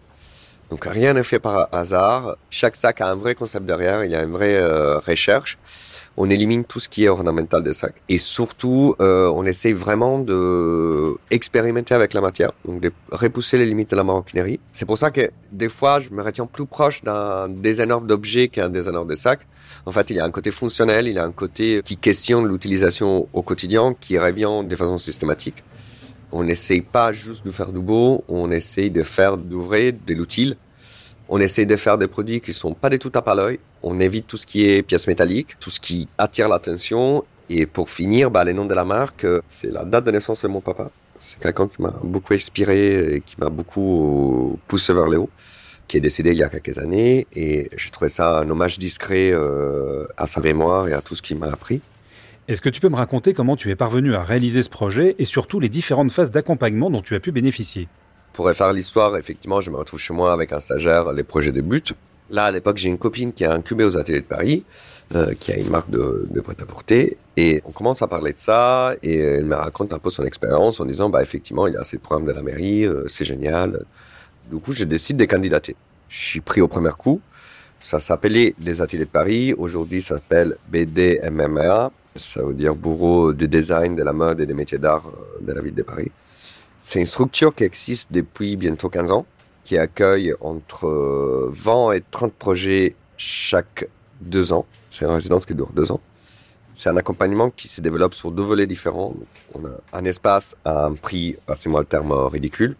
Donc 0.69 0.85
rien 0.85 1.13
n'est 1.13 1.23
fait 1.23 1.39
par 1.39 1.69
hasard. 1.71 2.35
Chaque 2.49 2.75
sac 2.75 3.01
a 3.01 3.07
un 3.07 3.15
vrai 3.15 3.35
concept 3.35 3.65
derrière. 3.65 4.03
Il 4.05 4.11
y 4.11 4.15
a 4.15 4.23
une 4.23 4.31
vraie 4.31 4.55
euh, 4.55 4.97
recherche. 4.97 5.57
On 6.15 6.29
élimine 6.29 6.63
tout 6.63 6.79
ce 6.79 6.89
qui 6.89 7.05
est 7.05 7.09
ornemental 7.09 7.63
des 7.63 7.73
sacs. 7.73 7.95
Et 8.07 8.19
surtout, 8.19 8.95
euh, 8.99 9.27
on 9.33 9.45
essaye 9.45 9.73
vraiment 9.73 10.19
de 10.19 11.15
expérimenter 11.31 11.95
avec 11.95 12.13
la 12.13 12.21
matière, 12.21 12.51
donc 12.65 12.81
de 12.81 12.91
repousser 13.11 13.57
les 13.57 13.65
limites 13.65 13.89
de 13.91 13.95
la 13.95 14.03
maroquinerie. 14.03 14.59
C'est 14.71 14.85
pour 14.85 14.97
ça 14.97 15.09
que 15.09 15.31
des 15.51 15.69
fois, 15.69 15.99
je 15.99 16.11
me 16.11 16.21
retiens 16.21 16.45
plus 16.45 16.67
proche 16.67 17.03
d'un 17.03 17.49
designer 17.49 17.99
d'objets 18.01 18.47
qu'un 18.47 18.69
designer 18.69 19.05
de 19.05 19.15
sacs. 19.15 19.47
En 19.85 19.91
fait, 19.91 20.09
il 20.11 20.17
y 20.17 20.19
a 20.19 20.25
un 20.25 20.31
côté 20.31 20.51
fonctionnel, 20.51 21.07
il 21.07 21.15
y 21.15 21.19
a 21.19 21.25
un 21.25 21.31
côté 21.31 21.81
qui 21.83 21.97
questionne 21.97 22.47
l'utilisation 22.47 23.27
au 23.33 23.41
quotidien, 23.41 23.95
qui 23.99 24.17
revient 24.19 24.61
de 24.63 24.75
façon 24.75 24.97
systématique. 24.97 25.63
On 26.31 26.43
n'essaye 26.43 26.81
pas 26.81 27.11
juste 27.11 27.45
de 27.45 27.51
faire 27.51 27.71
du 27.71 27.79
beau, 27.79 28.23
on 28.27 28.49
essaye 28.51 28.89
de 28.89 29.03
faire 29.03 29.37
du 29.37 29.55
vrai, 29.55 29.91
de 29.91 30.13
l'utile. 30.13 30.57
On 31.29 31.39
essaye 31.39 31.65
de 31.65 31.75
faire 31.75 31.97
des 31.97 32.07
produits 32.07 32.41
qui 32.41 32.53
sont 32.53 32.73
pas 32.73 32.89
du 32.89 32.99
tout 32.99 33.11
à 33.13 33.35
l'œil. 33.35 33.59
On 33.81 33.99
évite 33.99 34.27
tout 34.27 34.37
ce 34.37 34.45
qui 34.45 34.69
est 34.69 34.83
pièces 34.83 35.07
métalliques, 35.07 35.57
tout 35.59 35.69
ce 35.69 35.79
qui 35.79 36.07
attire 36.17 36.47
l'attention. 36.49 37.23
Et 37.49 37.65
pour 37.65 37.89
finir, 37.89 38.31
bah, 38.31 38.43
les 38.43 38.53
noms 38.53 38.65
de 38.65 38.73
la 38.73 38.85
marque, 38.85 39.25
c'est 39.47 39.71
la 39.71 39.83
date 39.83 40.05
de 40.05 40.11
naissance 40.11 40.43
de 40.43 40.47
mon 40.47 40.61
papa. 40.61 40.89
C'est 41.19 41.39
quelqu'un 41.39 41.67
qui 41.67 41.81
m'a 41.81 41.95
beaucoup 42.03 42.33
inspiré 42.33 43.15
et 43.15 43.21
qui 43.21 43.35
m'a 43.39 43.49
beaucoup 43.49 44.59
poussé 44.67 44.93
vers 44.93 45.07
le 45.07 45.19
haut, 45.19 45.29
qui 45.87 45.97
est 45.97 46.01
décédé 46.01 46.31
il 46.31 46.37
y 46.37 46.43
a 46.43 46.49
quelques 46.49 46.77
années. 46.79 47.27
Et 47.35 47.69
je 47.75 47.89
trouvais 47.91 48.09
ça 48.09 48.39
un 48.39 48.49
hommage 48.49 48.77
discret 48.77 49.31
euh, 49.31 50.05
à 50.17 50.27
sa 50.27 50.41
mémoire 50.41 50.87
et 50.87 50.93
à 50.93 51.01
tout 51.01 51.15
ce 51.15 51.21
qu'il 51.21 51.37
m'a 51.37 51.47
appris. 51.47 51.81
Est-ce 52.49 52.61
que 52.61 52.69
tu 52.69 52.81
peux 52.81 52.89
me 52.89 52.97
raconter 52.97 53.33
comment 53.33 53.55
tu 53.55 53.69
es 53.69 53.75
parvenu 53.75 54.15
à 54.15 54.23
réaliser 54.23 54.61
ce 54.61 54.69
projet 54.69 55.15
et 55.17 55.23
surtout 55.23 55.61
les 55.61 55.69
différentes 55.69 56.11
phases 56.11 56.29
d'accompagnement 56.29 56.89
dont 56.89 57.01
tu 57.01 57.15
as 57.15 57.21
pu 57.21 57.31
bénéficier? 57.31 57.87
Pour 58.33 58.51
faire 58.51 58.73
l'histoire, 58.73 59.15
effectivement, 59.15 59.61
je 59.61 59.69
me 59.69 59.77
retrouve 59.77 59.99
chez 59.99 60.13
moi 60.13 60.33
avec 60.33 60.51
un 60.51 60.59
stagiaire, 60.59 61.13
les 61.13 61.23
projets 61.23 61.51
débutent. 61.51 61.93
Là, 62.31 62.45
à 62.45 62.51
l'époque, 62.51 62.77
j'ai 62.77 62.89
une 62.89 62.97
copine 62.97 63.31
qui 63.31 63.45
a 63.45 63.53
incubé 63.53 63.83
aux 63.83 63.95
ateliers 63.95 64.21
de 64.21 64.25
Paris, 64.25 64.63
euh, 65.13 65.33
qui 65.39 65.51
a 65.51 65.57
une 65.57 65.69
marque 65.69 65.91
de, 65.91 66.27
de 66.31 66.41
prêt-à-porter. 66.41 67.17
Et 67.37 67.61
on 67.63 67.71
commence 67.71 68.01
à 68.01 68.07
parler 68.07 68.33
de 68.33 68.39
ça, 68.39 68.95
et 69.03 69.19
elle 69.19 69.45
me 69.45 69.55
raconte 69.55 69.93
un 69.93 69.99
peu 69.99 70.09
son 70.09 70.25
expérience 70.25 70.79
en 70.79 70.85
disant, 70.85 71.09
bah, 71.09 71.21
effectivement, 71.21 71.67
il 71.67 71.75
y 71.75 71.77
a 71.77 71.83
ces 71.83 71.99
programmes 71.99 72.25
de 72.25 72.31
la 72.31 72.41
mairie, 72.41 72.85
euh, 72.85 73.07
c'est 73.07 73.25
génial. 73.25 73.85
Du 74.51 74.57
coup, 74.57 74.73
je 74.73 74.83
décide 74.83 75.17
de 75.17 75.25
candidater. 75.25 75.75
Je 76.09 76.17
suis 76.17 76.41
pris 76.41 76.61
au 76.61 76.67
premier 76.67 76.91
coup. 76.97 77.21
Ça 77.83 77.99
s'appelait 77.99 78.55
les 78.59 78.81
ateliers 78.81 79.05
de 79.05 79.09
Paris. 79.09 79.53
Aujourd'hui, 79.55 80.01
ça 80.01 80.15
s'appelle 80.15 80.57
BDMMA. 80.69 81.91
Ça 82.15 82.41
veut 82.41 82.53
dire 82.53 82.73
Bureau 82.75 83.31
de 83.31 83.45
design 83.45 83.95
de 83.95 84.03
la 84.03 84.13
mode 84.13 84.39
et 84.41 84.45
des 84.47 84.53
métiers 84.53 84.77
d'art 84.79 85.05
euh, 85.07 85.45
de 85.45 85.51
la 85.51 85.61
ville 85.61 85.75
de 85.75 85.83
Paris. 85.83 86.11
C'est 86.85 86.99
une 86.99 87.07
structure 87.07 87.55
qui 87.55 87.63
existe 87.63 88.11
depuis 88.11 88.55
bientôt 88.55 88.89
15 88.89 89.11
ans, 89.11 89.25
qui 89.63 89.77
accueille 89.77 90.35
entre 90.41 91.49
20 91.51 91.93
et 91.93 92.03
30 92.11 92.33
projets 92.33 92.95
chaque 93.17 93.87
deux 94.21 94.53
ans. 94.53 94.65
C'est 94.89 95.05
une 95.05 95.11
résidence 95.11 95.45
qui 95.45 95.55
dure 95.55 95.71
deux 95.73 95.91
ans. 95.91 96.01
C'est 96.75 96.89
un 96.89 96.97
accompagnement 96.97 97.49
qui 97.49 97.67
se 97.67 97.81
développe 97.81 98.13
sur 98.13 98.31
deux 98.31 98.43
volets 98.43 98.67
différents. 98.67 99.15
On 99.53 99.65
a 99.65 99.69
un 99.93 100.05
espace 100.05 100.55
à 100.65 100.85
un 100.85 100.93
prix, 100.93 101.37
passez-moi 101.45 101.79
le 101.79 101.85
terme 101.85 102.11
ridicule. 102.11 102.75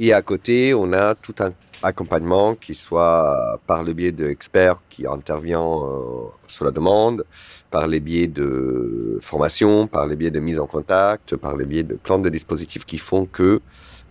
Et 0.00 0.12
à 0.12 0.22
côté, 0.22 0.74
on 0.74 0.92
a 0.92 1.16
tout 1.16 1.34
un 1.40 1.52
accompagnement 1.82 2.54
qui 2.54 2.76
soit 2.76 3.60
par 3.66 3.82
le 3.82 3.92
biais 3.94 4.12
d'experts 4.12 4.80
qui 4.88 5.08
interviennent 5.08 5.58
euh, 5.58 6.28
sur 6.46 6.64
la 6.64 6.70
demande, 6.70 7.24
par 7.68 7.88
les 7.88 7.98
biais 7.98 8.28
de 8.28 9.18
formation, 9.20 9.88
par 9.88 10.06
les 10.06 10.14
biais 10.14 10.30
de 10.30 10.38
mise 10.38 10.60
en 10.60 10.68
contact, 10.68 11.34
par 11.36 11.56
les 11.56 11.64
biais 11.64 11.82
de 11.82 11.94
plans 11.94 12.20
de 12.20 12.28
dispositifs 12.28 12.84
qui 12.84 12.98
font 12.98 13.26
que 13.26 13.60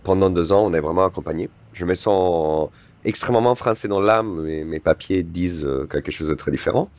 pendant 0.04 0.28
deux 0.28 0.52
ans, 0.52 0.66
on 0.66 0.74
est 0.74 0.80
vraiment 0.80 1.06
accompagné. 1.06 1.48
Je 1.72 1.86
me 1.86 1.94
sens 1.94 2.68
extrêmement 3.06 3.54
français 3.54 3.88
dans 3.88 4.00
l'âme, 4.00 4.42
mais 4.42 4.64
mes 4.64 4.80
papiers 4.80 5.22
disent 5.22 5.64
euh, 5.64 5.86
quelque 5.90 6.10
chose 6.10 6.28
de 6.28 6.34
très 6.34 6.50
différent. 6.50 6.90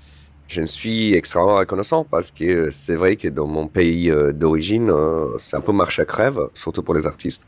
Je 0.47 0.63
suis 0.63 1.13
extrêmement 1.13 1.57
reconnaissant 1.57 2.05
parce 2.05 2.31
que 2.31 2.71
c'est 2.71 2.95
vrai 2.95 3.17
que 3.17 3.27
dans 3.27 3.45
mon 3.45 3.67
pays 3.67 4.09
euh, 4.09 4.33
d'origine, 4.33 4.91
c'est 5.37 5.57
un 5.57 5.61
peu 5.61 5.73
marche 5.73 5.99
à 5.99 6.05
crève, 6.05 6.39
surtout 6.55 6.81
pour 6.81 6.95
les 6.95 7.05
artistes. 7.05 7.45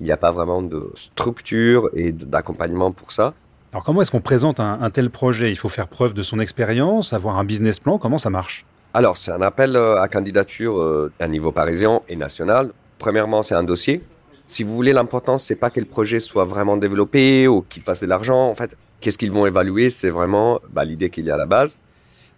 Il 0.00 0.06
n'y 0.06 0.12
a 0.12 0.16
pas 0.16 0.32
vraiment 0.32 0.62
de 0.62 0.90
structure 0.94 1.90
et 1.92 2.12
d'accompagnement 2.12 2.92
pour 2.92 3.12
ça. 3.12 3.34
Alors 3.72 3.84
comment 3.84 4.00
est-ce 4.00 4.10
qu'on 4.10 4.20
présente 4.20 4.60
un, 4.60 4.90
tel 4.90 5.10
projet? 5.10 5.50
Il 5.50 5.56
faut 5.56 5.68
faire 5.68 5.88
preuve 5.88 6.14
de 6.14 6.22
son 6.22 6.40
expérience, 6.40 7.12
avoir 7.12 7.38
un 7.38 7.44
business 7.44 7.80
plan, 7.80 7.98
comment 7.98 8.18
ça 8.18 8.30
marche? 8.30 8.64
Alors 8.94 9.16
c'est 9.16 9.30
un 9.30 9.42
appel 9.42 9.76
euh, 9.76 10.00
à 10.00 10.08
candidature 10.08 10.80
euh, 10.80 11.12
à 11.20 11.28
niveau 11.28 11.52
parisien 11.52 12.00
et 12.08 12.16
national. 12.16 12.72
Premièrement, 12.98 13.42
c'est 13.42 13.54
un 13.54 13.64
dossier. 13.64 14.02
Si 14.46 14.62
vous 14.62 14.74
voulez, 14.74 14.94
l'important, 14.94 15.36
c'est 15.36 15.56
pas 15.56 15.68
que 15.68 15.78
le 15.78 15.84
projet 15.86 16.20
soit 16.20 16.46
vraiment 16.46 16.78
développé 16.78 17.46
ou 17.46 17.60
qu'il 17.60 17.82
fasse 17.82 18.00
de 18.00 18.06
l'argent. 18.06 18.48
En 18.48 18.54
fait, 18.54 18.74
qu'est-ce 19.00 19.18
qu'ils 19.18 19.30
vont 19.30 19.44
évaluer? 19.44 19.90
C'est 19.90 20.08
vraiment 20.08 20.60
bah, 20.70 20.86
l'idée 20.86 21.10
qu'il 21.10 21.26
y 21.26 21.30
a 21.30 21.34
à 21.34 21.36
la 21.36 21.44
base, 21.44 21.76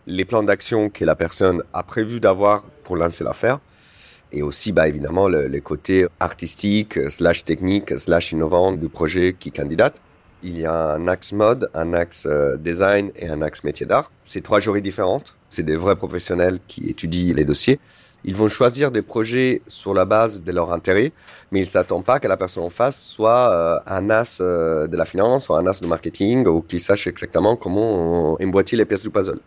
les 0.09 0.25
plans 0.25 0.43
d'action 0.43 0.90
que 0.90 1.05
la 1.05 1.14
personne 1.14 1.62
a 1.73 1.85
prévu 1.85 2.19
d'avoir 2.19 2.64
pour 2.83 2.97
lancer 2.97 3.23
l'affaire, 3.23 3.61
et 4.33 4.43
aussi 4.43 4.73
bah, 4.73 4.89
évidemment 4.89 5.29
le, 5.29 5.49
le, 5.49 5.61
côté 5.61 6.07
artistique, 6.21 6.99
slash 7.11 7.45
technique, 7.45 7.99
slash 7.99 8.33
innovant 8.33 8.73
du 8.73 8.89
projet 8.89 9.35
qui 9.39 9.53
candidate. 9.53 10.01
Il 10.43 10.59
y 10.59 10.65
a 10.65 10.73
un 10.95 11.07
axe 11.07 11.33
mode, 11.33 11.71
un 11.75 11.93
axe 11.93 12.27
euh, 12.27 12.57
design 12.57 13.11
et 13.17 13.29
un 13.29 13.43
axe 13.43 13.63
métier 13.63 13.85
d'art. 13.85 14.11
C'est 14.25 14.43
trois 14.43 14.59
jurys 14.59 14.81
différentes. 14.81 15.37
C'est 15.51 15.63
des 15.63 15.77
vrais 15.77 15.97
professionnels 15.97 16.61
qui 16.67 16.89
étudient 16.89 17.35
les 17.35 17.45
dossiers. 17.45 17.79
Ils 18.25 18.35
vont 18.35 18.49
choisir 18.49 18.91
des 18.91 19.03
projets 19.03 19.61
sur 19.67 19.93
la 19.93 20.05
base 20.05 20.43
de 20.43 20.53
leur 20.53 20.73
intérêt, 20.73 21.13
mais 21.51 21.61
ils 21.61 21.65
ne 21.65 21.69
s'attendent 21.69 22.05
pas 22.05 22.21
que 22.21 22.29
la 22.29 22.37
personne 22.37 22.65
en 22.65 22.71
face 22.71 23.03
soit 23.03 23.51
euh, 23.51 23.79
un 23.87 24.09
as 24.11 24.41
euh, 24.41 24.87
de 24.87 24.97
la 24.97 25.05
finance 25.05 25.49
ou 25.49 25.55
un 25.55 25.67
as 25.67 25.81
de 25.81 25.87
marketing 25.87 26.47
ou 26.47 26.63
qu'il 26.63 26.81
sache 26.81 27.07
exactement 27.07 27.57
comment 27.57 28.41
emboîter 28.41 28.77
les 28.77 28.87
pièces 28.87 29.03
du 29.03 29.11
puzzle. 29.11 29.41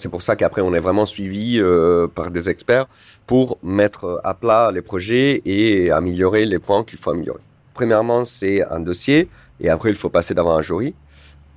C'est 0.00 0.08
pour 0.08 0.22
ça 0.22 0.34
qu'après, 0.34 0.62
on 0.62 0.72
est 0.72 0.80
vraiment 0.80 1.04
suivi 1.04 1.60
euh, 1.60 2.06
par 2.06 2.30
des 2.30 2.48
experts 2.48 2.86
pour 3.26 3.58
mettre 3.62 4.18
à 4.24 4.32
plat 4.32 4.70
les 4.72 4.80
projets 4.80 5.42
et 5.44 5.90
améliorer 5.90 6.46
les 6.46 6.58
points 6.58 6.84
qu'il 6.84 6.98
faut 6.98 7.10
améliorer. 7.10 7.42
Premièrement, 7.74 8.24
c'est 8.24 8.64
un 8.64 8.80
dossier 8.80 9.28
et 9.60 9.68
après, 9.68 9.90
il 9.90 9.94
faut 9.94 10.08
passer 10.08 10.32
devant 10.32 10.56
un 10.56 10.62
jury. 10.62 10.94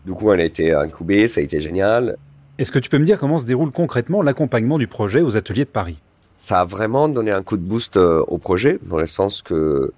Du 0.06 0.12
coup, 0.12 0.28
on 0.28 0.38
a 0.38 0.44
été 0.44 0.74
incubé, 0.74 1.30
ça 1.30 1.40
a 1.40 1.44
été 1.44 1.62
génial. 1.62 2.18
Est-ce 2.58 2.74
que 2.74 2.80
tu 2.80 2.90
peux 2.90 2.98
me 2.98 3.06
dire 3.06 3.18
comment 3.18 3.40
se 3.40 3.46
déroule 3.46 3.72
concrètement 3.72 4.22
l'accompagnement 4.22 4.78
du 4.78 4.88
projet 4.88 5.22
aux 5.22 5.38
ateliers 5.38 5.64
de 5.64 5.70
Paris? 5.70 6.02
Ça 6.38 6.60
a 6.60 6.66
vraiment 6.66 7.08
donné 7.08 7.32
un 7.32 7.44
coup 7.44 7.56
de 7.56 7.62
boost 7.62 7.96
euh, 7.96 8.26
au 8.28 8.40
projet, 8.40 8.78
dans 8.84 8.98
le 8.98 9.08
sens 9.08 9.42
que 9.42 9.94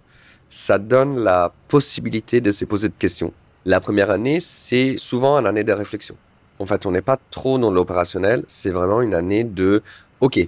ça 0.52 0.78
donne 0.78 1.18
la 1.18 1.52
possibilité 1.68 2.42
de 2.42 2.52
se 2.52 2.64
poser 2.64 2.90
de 2.90 2.94
questions. 3.00 3.34
La 3.66 3.80
première 3.80 4.12
année, 4.12 4.40
c'est 4.40 4.98
souvent 4.98 5.36
une 5.40 5.48
année 5.48 5.64
de 5.64 5.74
réflexion 5.74 6.16
En 6.60 6.66
fait, 6.66 6.86
on 6.86 6.92
n'est 6.92 7.02
pas 7.02 7.18
trop 7.32 7.58
dans 7.58 7.72
l'opérationnel. 7.72 8.44
C'est 8.48 8.72
vraiment 8.72 9.02
une 9.02 9.14
année 9.14 9.44
de, 9.44 9.84
OK, 10.20 10.40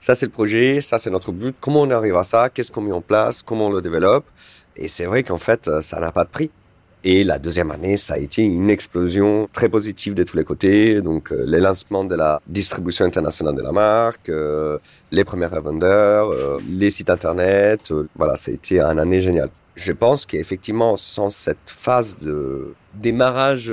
ça 0.00 0.14
c'est 0.14 0.26
le 0.26 0.32
projet, 0.32 0.80
ça 0.80 0.98
c'est 0.98 1.10
notre 1.10 1.32
but. 1.32 1.56
Comment 1.60 1.82
on 1.82 1.90
arrive 1.90 2.16
à 2.16 2.22
ça 2.22 2.50
Qu'est-ce 2.50 2.72
qu'on 2.72 2.80
met 2.80 2.92
en 2.92 3.00
place 3.00 3.42
Comment 3.42 3.66
on 3.66 3.72
le 3.72 3.82
développe 3.82 4.24
Et 4.76 4.88
c'est 4.88 5.04
vrai 5.04 5.22
qu'en 5.22 5.38
fait, 5.38 5.70
ça 5.80 6.00
n'a 6.00 6.12
pas 6.12 6.24
de 6.24 6.30
prix. 6.30 6.50
Et 7.04 7.24
la 7.24 7.38
deuxième 7.40 7.72
année, 7.72 7.96
ça 7.96 8.14
a 8.14 8.18
été 8.18 8.44
une 8.44 8.70
explosion 8.70 9.48
très 9.52 9.68
positive 9.68 10.14
de 10.14 10.22
tous 10.22 10.36
les 10.36 10.44
côtés. 10.44 11.00
Donc, 11.00 11.32
euh, 11.32 11.44
les 11.46 11.58
lancements 11.58 12.04
de 12.04 12.14
la 12.14 12.40
distribution 12.46 13.04
internationale 13.04 13.56
de 13.56 13.62
la 13.62 13.72
marque, 13.72 14.28
euh, 14.28 14.78
les 15.10 15.24
premiers 15.24 15.46
revendeurs, 15.46 16.30
euh, 16.30 16.60
les 16.68 16.90
sites 16.90 17.10
internet. 17.10 17.92
voilà, 18.14 18.36
ça 18.36 18.52
a 18.52 18.54
été 18.54 18.80
une 18.80 19.00
année 19.00 19.20
géniale. 19.20 19.50
Je 19.74 19.90
pense 19.90 20.26
qu'effectivement, 20.26 20.96
sans 20.96 21.30
cette 21.30 21.58
phase 21.66 22.16
de 22.20 22.74
démarrage 22.94 23.72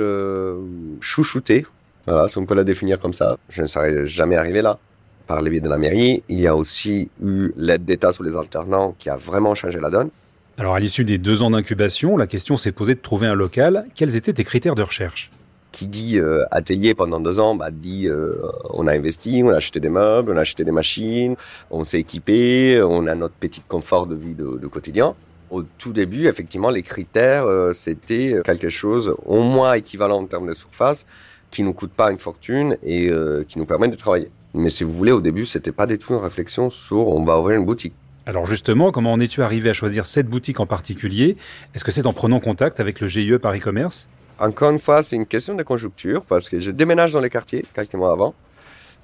chouchouté, 1.00 1.66
voilà, 2.10 2.28
si 2.28 2.38
on 2.38 2.46
peut 2.46 2.54
la 2.54 2.64
définir 2.64 2.98
comme 2.98 3.12
ça, 3.12 3.38
je 3.48 3.62
ne 3.62 3.66
serais 3.66 4.06
jamais 4.06 4.36
arrivé 4.36 4.62
là. 4.62 4.78
Par 5.26 5.42
les 5.42 5.50
biais 5.50 5.60
de 5.60 5.68
la 5.68 5.78
mairie, 5.78 6.24
il 6.28 6.40
y 6.40 6.48
a 6.48 6.56
aussi 6.56 7.08
eu 7.22 7.52
l'aide 7.56 7.84
d'État 7.84 8.10
sur 8.10 8.24
les 8.24 8.36
alternants 8.36 8.96
qui 8.98 9.08
a 9.10 9.16
vraiment 9.16 9.54
changé 9.54 9.78
la 9.78 9.90
donne. 9.90 10.10
Alors, 10.58 10.74
à 10.74 10.80
l'issue 10.80 11.04
des 11.04 11.16
deux 11.16 11.42
ans 11.42 11.50
d'incubation, 11.50 12.16
la 12.16 12.26
question 12.26 12.56
s'est 12.56 12.72
posée 12.72 12.94
de 12.94 13.00
trouver 13.00 13.26
un 13.26 13.34
local. 13.34 13.86
Quels 13.94 14.16
étaient 14.16 14.32
tes 14.32 14.44
critères 14.44 14.74
de 14.74 14.82
recherche? 14.82 15.30
Qui 15.72 15.86
dit 15.86 16.18
euh, 16.18 16.44
atelier 16.50 16.94
pendant 16.94 17.20
deux 17.20 17.38
ans, 17.38 17.54
bah, 17.54 17.70
dit 17.70 18.08
euh, 18.08 18.34
on 18.70 18.86
a 18.86 18.92
investi, 18.92 19.40
on 19.44 19.50
a 19.50 19.56
acheté 19.56 19.78
des 19.78 19.88
meubles, 19.88 20.32
on 20.32 20.36
a 20.36 20.40
acheté 20.40 20.64
des 20.64 20.72
machines, 20.72 21.36
on 21.70 21.84
s'est 21.84 22.00
équipé, 22.00 22.82
on 22.82 23.06
a 23.06 23.14
notre 23.14 23.34
petit 23.34 23.62
confort 23.62 24.06
de 24.06 24.16
vie 24.16 24.34
de, 24.34 24.66
quotidien. 24.66 25.14
Au 25.48 25.62
tout 25.62 25.92
début, 25.92 26.26
effectivement, 26.26 26.70
les 26.70 26.82
critères, 26.82 27.46
euh, 27.46 27.72
c'était 27.72 28.36
quelque 28.44 28.68
chose 28.68 29.14
au 29.24 29.42
moins 29.42 29.74
équivalent 29.74 30.18
en 30.18 30.26
termes 30.26 30.48
de 30.48 30.52
surface, 30.52 31.06
qui 31.50 31.62
nous 31.62 31.72
coûte 31.72 31.92
pas 31.92 32.10
une 32.10 32.18
fortune 32.18 32.76
et 32.82 33.10
qui 33.48 33.58
nous 33.58 33.66
permet 33.66 33.88
de 33.88 33.96
travailler. 33.96 34.30
Mais 34.54 34.68
si 34.68 34.84
vous 34.84 34.92
voulez, 34.92 35.12
au 35.12 35.20
début, 35.20 35.46
c'était 35.46 35.72
pas 35.72 35.86
du 35.86 35.98
tout 35.98 36.12
une 36.12 36.20
réflexion 36.20 36.70
sur 36.70 37.08
on 37.08 37.24
va 37.24 37.38
ouvrir 37.38 37.58
une 37.58 37.66
boutique. 37.66 37.94
Alors 38.26 38.46
justement, 38.46 38.92
comment 38.92 39.12
en 39.12 39.20
es-tu 39.20 39.42
arrivé 39.42 39.70
à 39.70 39.72
choisir 39.72 40.06
cette 40.06 40.28
boutique 40.28 40.60
en 40.60 40.66
particulier? 40.66 41.36
Est-ce 41.74 41.84
que 41.84 41.90
c'est 41.90 42.06
en 42.06 42.12
prenant 42.12 42.38
contact 42.38 42.78
avec 42.78 43.00
le 43.00 43.08
GIE 43.08 43.38
Paris 43.38 43.60
Commerce? 43.60 44.08
Encore 44.38 44.70
une 44.70 44.78
fois, 44.78 45.02
c'est 45.02 45.16
une 45.16 45.26
question 45.26 45.54
de 45.54 45.62
conjoncture 45.62 46.22
parce 46.24 46.48
que 46.48 46.60
je 46.60 46.70
déménage 46.70 47.12
dans 47.12 47.20
les 47.20 47.30
quartiers 47.30 47.64
quelques 47.74 47.94
mois 47.94 48.12
avant. 48.12 48.34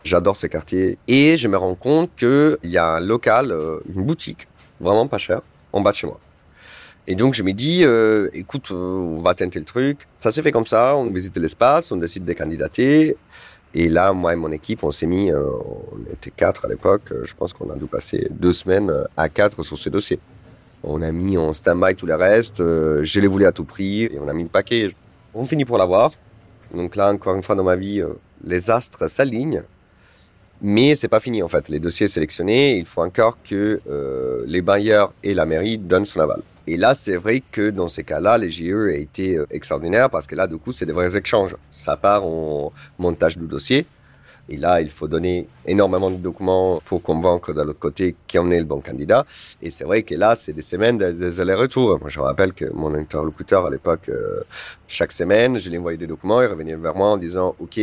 J'adore 0.04 0.36
ces 0.36 0.48
quartiers 0.48 0.98
et 1.08 1.36
je 1.36 1.48
me 1.48 1.56
rends 1.56 1.74
compte 1.74 2.10
qu'il 2.16 2.56
y 2.64 2.78
a 2.78 2.86
un 2.96 3.00
local, 3.00 3.50
euh, 3.52 3.80
une 3.94 4.04
boutique, 4.04 4.46
vraiment 4.80 5.08
pas 5.08 5.18
cher, 5.18 5.40
en 5.72 5.80
bas 5.80 5.90
de 5.90 5.96
chez 5.96 6.06
moi. 6.06 6.20
Et 7.08 7.14
donc 7.14 7.34
je 7.34 7.42
me 7.42 7.52
dis, 7.52 7.84
euh, 7.84 8.28
écoute, 8.32 8.70
euh, 8.72 8.74
on 8.74 9.20
va 9.22 9.34
tenter 9.34 9.58
le 9.58 9.64
truc. 9.64 10.08
Ça 10.18 10.32
s'est 10.32 10.42
fait 10.42 10.52
comme 10.52 10.66
ça, 10.66 10.96
on 10.96 11.06
visite 11.06 11.36
l'espace, 11.36 11.92
on 11.92 11.96
décide 11.96 12.24
de 12.24 12.32
candidater. 12.32 13.16
Et 13.78 13.88
là, 13.88 14.14
moi 14.14 14.32
et 14.32 14.36
mon 14.36 14.50
équipe, 14.52 14.82
on 14.84 14.90
s'est 14.90 15.06
mis, 15.06 15.30
euh, 15.30 15.44
on 15.44 16.10
était 16.10 16.30
quatre 16.30 16.64
à 16.64 16.68
l'époque, 16.68 17.12
euh, 17.12 17.26
je 17.26 17.34
pense 17.34 17.52
qu'on 17.52 17.70
a 17.70 17.76
dû 17.76 17.84
passer 17.84 18.26
deux 18.30 18.54
semaines 18.54 18.88
euh, 18.88 19.04
à 19.18 19.28
quatre 19.28 19.62
sur 19.62 19.76
ce 19.76 19.90
dossier. 19.90 20.18
On 20.82 21.02
a 21.02 21.12
mis 21.12 21.36
en 21.36 21.52
stand-by 21.52 21.94
tout 21.94 22.06
le 22.06 22.14
reste, 22.14 22.58
je 22.58 23.20
les 23.20 23.26
voulais 23.26 23.44
à 23.44 23.52
tout 23.52 23.64
prix, 23.64 24.04
et 24.04 24.18
on 24.18 24.28
a 24.28 24.32
mis 24.32 24.44
le 24.44 24.48
paquet. 24.48 24.88
On 25.34 25.44
finit 25.44 25.66
pour 25.66 25.76
l'avoir. 25.76 26.12
Donc 26.74 26.96
là, 26.96 27.12
encore 27.12 27.34
une 27.34 27.42
fois 27.42 27.54
dans 27.54 27.64
ma 27.64 27.76
vie, 27.76 28.02
les 28.44 28.70
astres 28.70 29.10
s'alignent. 29.10 29.62
Mais 30.62 30.94
c'est 30.94 31.08
pas 31.08 31.20
fini 31.20 31.42
en 31.42 31.48
fait. 31.48 31.68
Les 31.68 31.80
dossiers 31.80 32.08
sélectionnés, 32.08 32.76
il 32.76 32.84
faut 32.84 33.02
encore 33.02 33.36
que 33.42 33.80
les 34.46 34.62
bailleurs 34.62 35.12
et 35.24 35.34
la 35.34 35.44
mairie 35.44 35.76
donnent 35.76 36.04
son 36.04 36.20
aval. 36.20 36.42
Et 36.68 36.76
là, 36.76 36.94
c'est 36.94 37.16
vrai 37.16 37.42
que 37.52 37.70
dans 37.70 37.86
ces 37.86 38.02
cas-là, 38.02 38.38
les 38.38 38.50
GE 38.50 38.90
a 38.90 38.96
été 38.96 39.36
euh, 39.36 39.46
extraordinaires 39.50 40.10
parce 40.10 40.26
que 40.26 40.34
là, 40.34 40.46
du 40.46 40.58
coup, 40.58 40.72
c'est 40.72 40.86
des 40.86 40.92
vrais 40.92 41.16
échanges. 41.16 41.54
Ça 41.70 41.96
part 41.96 42.24
en 42.24 42.72
montage 42.98 43.38
du 43.38 43.46
dossier. 43.46 43.86
Et 44.48 44.56
là, 44.56 44.80
il 44.80 44.90
faut 44.90 45.08
donner 45.08 45.48
énormément 45.66 46.10
de 46.10 46.16
documents 46.16 46.80
pour 46.84 47.02
convaincre 47.02 47.52
de 47.52 47.62
l'autre 47.62 47.78
côté 47.78 48.14
qu'on 48.30 48.50
est 48.50 48.58
le 48.58 48.64
bon 48.64 48.80
candidat. 48.80 49.24
Et 49.60 49.70
c'est 49.70 49.84
vrai 49.84 50.02
que 50.02 50.14
là, 50.14 50.34
c'est 50.34 50.52
des 50.52 50.62
semaines 50.62 50.98
des 50.98 51.40
allers-retours. 51.40 51.98
Moi, 52.00 52.08
je 52.08 52.20
rappelle 52.20 52.52
que 52.52 52.66
mon 52.72 52.94
interlocuteur 52.94 53.66
à 53.66 53.70
l'époque, 53.70 54.08
euh, 54.08 54.40
chaque 54.86 55.12
semaine, 55.12 55.58
je 55.58 55.68
lui 55.68 55.78
envoyais 55.78 55.98
des 55.98 56.06
documents, 56.06 56.42
il 56.42 56.46
revenait 56.46 56.76
vers 56.76 56.94
moi 56.94 57.08
en 57.08 57.16
disant, 57.16 57.56
OK, 57.58 57.80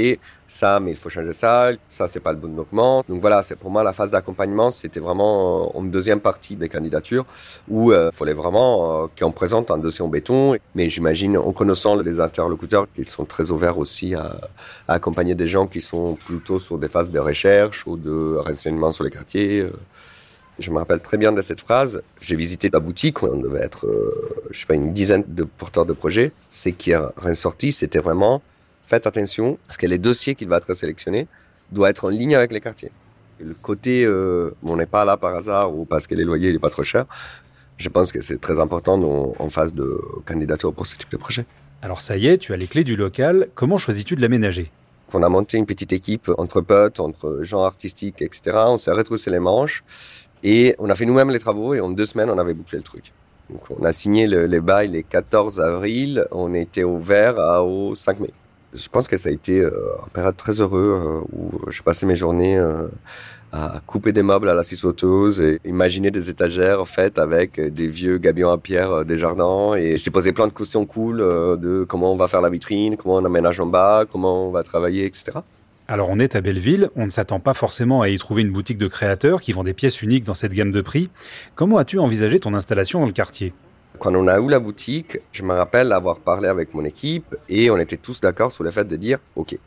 ça, 0.54 0.80
mais 0.80 0.92
il 0.92 0.98
faut 0.98 1.10
changer 1.10 1.34
ça, 1.34 1.72
ça, 1.88 2.08
c'est 2.08 2.20
pas 2.20 2.32
le 2.32 2.38
bon 2.38 2.50
document. 2.56 3.04
Donc 3.10 3.22
voilà, 3.22 3.42
c'est 3.42 3.56
pour 3.56 3.72
moi 3.72 3.84
la 3.84 3.92
phase 3.92 4.12
d'accompagnement, 4.12 4.72
c'était 4.72 5.00
vraiment 5.00 5.74
une 5.76 5.90
deuxième 5.90 6.20
partie 6.20 6.56
des 6.56 6.70
candidatures 6.70 7.26
où 7.68 7.92
il 7.92 7.96
euh, 7.96 8.12
fallait 8.12 8.34
vraiment 8.34 9.04
euh, 9.04 9.08
qu'on 9.20 9.32
présente 9.32 9.72
un 9.72 9.78
dossier 9.78 10.04
en 10.06 10.10
béton. 10.10 10.56
Mais 10.76 10.90
j'imagine, 10.90 11.38
en 11.38 11.52
connaissant 11.52 11.96
les 11.96 12.20
interlocuteurs, 12.20 12.88
qu'ils 12.94 13.06
sont 13.06 13.26
très 13.26 13.52
ouverts 13.52 13.78
aussi 13.78 14.14
à, 14.14 14.38
accompagner 14.88 15.34
des 15.36 15.48
gens 15.48 15.66
qui 15.66 15.82
sont 15.82 16.16
plutôt 16.16 16.53
sur 16.60 16.78
des 16.78 16.88
phases 16.88 17.12
de 17.12 17.20
recherche 17.20 17.86
ou 17.88 17.98
de 17.98 18.38
renseignement 18.38 18.92
sur 18.92 19.04
les 19.04 19.12
quartiers. 19.12 19.60
Euh. 19.62 19.72
Je 20.60 20.70
me 20.70 20.78
rappelle 20.78 21.00
très 21.00 21.18
bien 21.18 21.32
de 21.32 21.42
cette 21.42 21.62
phrase. 21.62 22.02
J'ai 22.22 22.36
visité 22.36 22.70
la 22.72 22.80
boutique, 22.80 23.24
on 23.24 23.38
devait 23.38 23.64
être, 23.64 23.88
je 24.52 24.60
sais 24.60 24.68
pas, 24.68 24.76
une 24.76 24.94
dizaine 24.94 25.24
de 25.28 25.44
porteurs 25.44 25.86
de 25.86 25.94
projets. 25.94 26.32
Ce 26.50 26.70
qui 26.70 26.92
est 26.92 26.98
ressorti, 27.18 27.72
c'était 27.72 27.98
vraiment 27.98 28.44
faites 28.86 29.08
attention, 29.08 29.58
parce 29.66 29.78
que 29.78 29.88
les 29.88 29.98
dossiers 29.98 30.36
qui 30.36 30.46
vont 30.46 30.56
être 30.56 30.74
sélectionnés 30.76 31.28
doivent 31.72 31.90
être 31.90 32.06
en 32.06 32.10
ligne 32.10 32.36
avec 32.36 32.52
les 32.52 32.62
quartiers. 32.62 32.92
Le 33.40 33.56
côté, 33.56 34.06
euh, 34.06 34.52
on 34.64 34.78
n'est 34.78 34.86
pas 34.86 35.06
là 35.06 35.18
par 35.18 35.34
hasard 35.36 35.76
ou 35.76 35.86
parce 35.86 36.06
que 36.06 36.16
les 36.16 36.24
loyers 36.24 36.52
n'est 36.52 36.60
pas 36.60 36.70
trop 36.70 36.84
cher, 36.84 37.06
je 37.78 37.90
pense 37.90 38.12
que 38.12 38.22
c'est 38.22 38.40
très 38.40 38.60
important 38.60 39.34
en 39.40 39.50
phase 39.50 39.74
de 39.74 40.00
candidature 40.26 40.72
pour 40.74 40.86
ce 40.86 40.96
type 40.96 41.10
de 41.10 41.18
projet. 41.18 41.46
Alors 41.82 42.02
ça 42.02 42.16
y 42.16 42.28
est, 42.28 42.38
tu 42.38 42.54
as 42.54 42.58
les 42.58 42.68
clés 42.68 42.84
du 42.84 42.96
local. 42.96 43.50
Comment 43.56 43.78
choisis-tu 43.78 44.16
de 44.16 44.22
l'aménager? 44.22 44.72
On 45.14 45.22
a 45.22 45.30
monté 45.30 45.58
une 45.58 45.66
petite 45.66 45.94
équipe 45.94 46.32
entre 46.38 46.62
potes, 46.62 47.00
entre 47.00 47.40
gens 47.42 47.64
artistiques, 47.64 48.22
etc. 48.22 48.58
On 48.68 48.78
s'est 48.78 48.92
retroussé 48.92 49.30
les 49.30 49.40
manches 49.40 49.84
et 50.44 50.76
on 50.80 50.90
a 50.90 50.96
fait 50.96 51.06
nous-mêmes 51.06 51.30
les 51.30 51.40
travaux 51.40 51.74
et 51.74 51.82
en 51.82 51.90
deux 51.90 52.06
semaines, 52.06 52.30
on 52.30 52.38
avait 52.38 52.54
bouclé 52.54 52.78
le 52.78 52.84
truc. 52.84 53.14
Donc 53.50 53.62
on 53.78 53.84
a 53.84 53.94
signé 53.94 54.26
le, 54.26 54.46
les 54.46 54.60
bails 54.60 54.90
le 54.90 55.02
14 55.02 55.60
avril, 55.62 56.28
on 56.32 56.54
était 56.54 56.84
ouvert 56.84 57.38
au 57.64 57.94
5 57.94 58.20
mai 58.20 58.32
je 58.74 58.90
pense 58.90 59.08
que 59.08 59.18
ça 59.18 59.30
a 59.30 59.32
été 59.32 59.60
euh, 59.60 59.72
une 60.06 60.12
période 60.12 60.36
très 60.36 60.60
heureuse 60.60 61.02
euh, 61.06 61.22
où 61.32 61.70
j'ai 61.70 61.84
passé 61.84 62.06
mes 62.06 62.16
journées 62.16 62.58
euh, 62.58 62.88
à 63.54 63.82
couper 63.86 64.12
des 64.12 64.24
meubles 64.24 64.50
à 64.50 64.56
la 64.56 64.64
scie 64.64 64.76
sauteuse 64.76 65.40
et 65.40 65.60
imaginer 65.64 66.10
des 66.10 66.30
étagères 66.30 66.88
faites 66.88 67.20
avec 67.20 67.62
des 67.62 67.88
vieux 67.88 68.18
gabions 68.18 68.52
à 68.52 68.58
pierre 68.58 69.06
des 69.06 69.20
jardins 69.20 69.76
et 69.76 69.98
s'est 69.98 70.10
posé 70.12 70.32
plein 70.34 70.48
de 70.48 70.54
questions 70.54 70.86
cool 70.88 71.20
de 71.20 71.86
comment 71.88 72.12
on 72.12 72.18
va 72.18 72.28
faire 72.28 72.42
la 72.42 72.50
vitrine, 72.50 72.98
comment 72.98 73.16
on 73.16 73.26
aménage 73.26 73.60
en 73.60 73.68
bas, 73.68 74.06
comment 74.12 74.48
on 74.48 74.52
va 74.52 74.64
travailler, 74.64 75.06
etc. 75.06 75.38
Alors 75.88 76.10
on 76.10 76.18
est 76.18 76.36
à 76.36 76.42
Belleville, 76.42 76.90
on 76.96 77.06
ne 77.06 77.12
s'attend 77.12 77.40
pas 77.40 77.54
forcément 77.54 78.02
à 78.02 78.10
y 78.10 78.18
trouver 78.18 78.42
une 78.42 78.52
boutique 78.52 78.80
de 78.80 78.88
créateurs 78.88 79.42
qui 79.42 79.52
vend 79.54 79.64
des 79.64 79.74
pièces 79.74 80.02
uniques 80.02 80.24
dans 80.24 80.34
cette 80.34 80.54
gamme 80.54 80.72
de 80.72 80.82
prix. 80.82 81.10
Comment 81.56 81.78
as-tu 81.78 82.00
envisagé 82.00 82.40
ton 82.40 82.54
installation 82.56 83.02
dans 83.02 83.06
le 83.06 83.12
quartier? 83.12 83.54
Quand 84.00 84.16
on 84.16 84.28
a 84.28 84.40
eu 84.40 84.50
la 84.50 84.60
boutique, 84.60 85.20
je 85.32 85.44
me 85.44 85.54
rappelle 85.54 85.92
avoir 85.92 86.18
parlé 86.18 86.48
avec 86.48 86.74
mon 86.74 86.84
équipe 86.84 87.36
et 87.50 87.70
on 87.70 87.78
était 87.78 87.98
tous 87.98 88.22
d'accord 88.22 88.52
sur 88.52 88.64
le 88.64 88.72
fait 88.72 88.86
de 88.86 88.96
dire, 88.96 89.20
OK, 89.36 89.58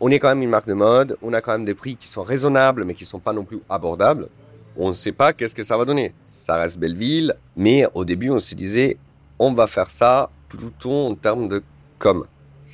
on 0.00 0.10
est 0.10 0.18
quand 0.18 0.28
même 0.28 0.42
une 0.42 0.50
marque 0.50 0.66
de 0.66 0.74
mode, 0.74 1.16
on 1.22 1.32
a 1.32 1.40
quand 1.40 1.52
même 1.52 1.64
des 1.64 1.74
prix 1.74 1.96
qui 1.96 2.08
sont 2.08 2.22
raisonnables 2.22 2.84
mais 2.84 2.94
qui 2.94 3.04
ne 3.04 3.08
sont 3.08 3.20
pas 3.20 3.32
non 3.32 3.44
plus 3.44 3.60
abordables. 3.68 4.28
On 4.76 4.88
ne 4.88 4.94
sait 4.94 5.12
pas 5.12 5.32
qu'est-ce 5.32 5.54
que 5.54 5.62
ça 5.62 5.76
va 5.76 5.84
donner. 5.84 6.12
Ça 6.26 6.56
reste 6.56 6.78
Belleville, 6.78 7.34
mais 7.56 7.86
au 7.94 8.04
début 8.04 8.30
on 8.30 8.38
se 8.38 8.54
disait, 8.54 8.96
on 9.38 9.52
va 9.52 9.66
faire 9.66 9.90
ça 9.90 10.30
plutôt 10.48 11.08
en 11.08 11.14
termes 11.14 11.48
de 11.48 11.62
com. 11.98 12.24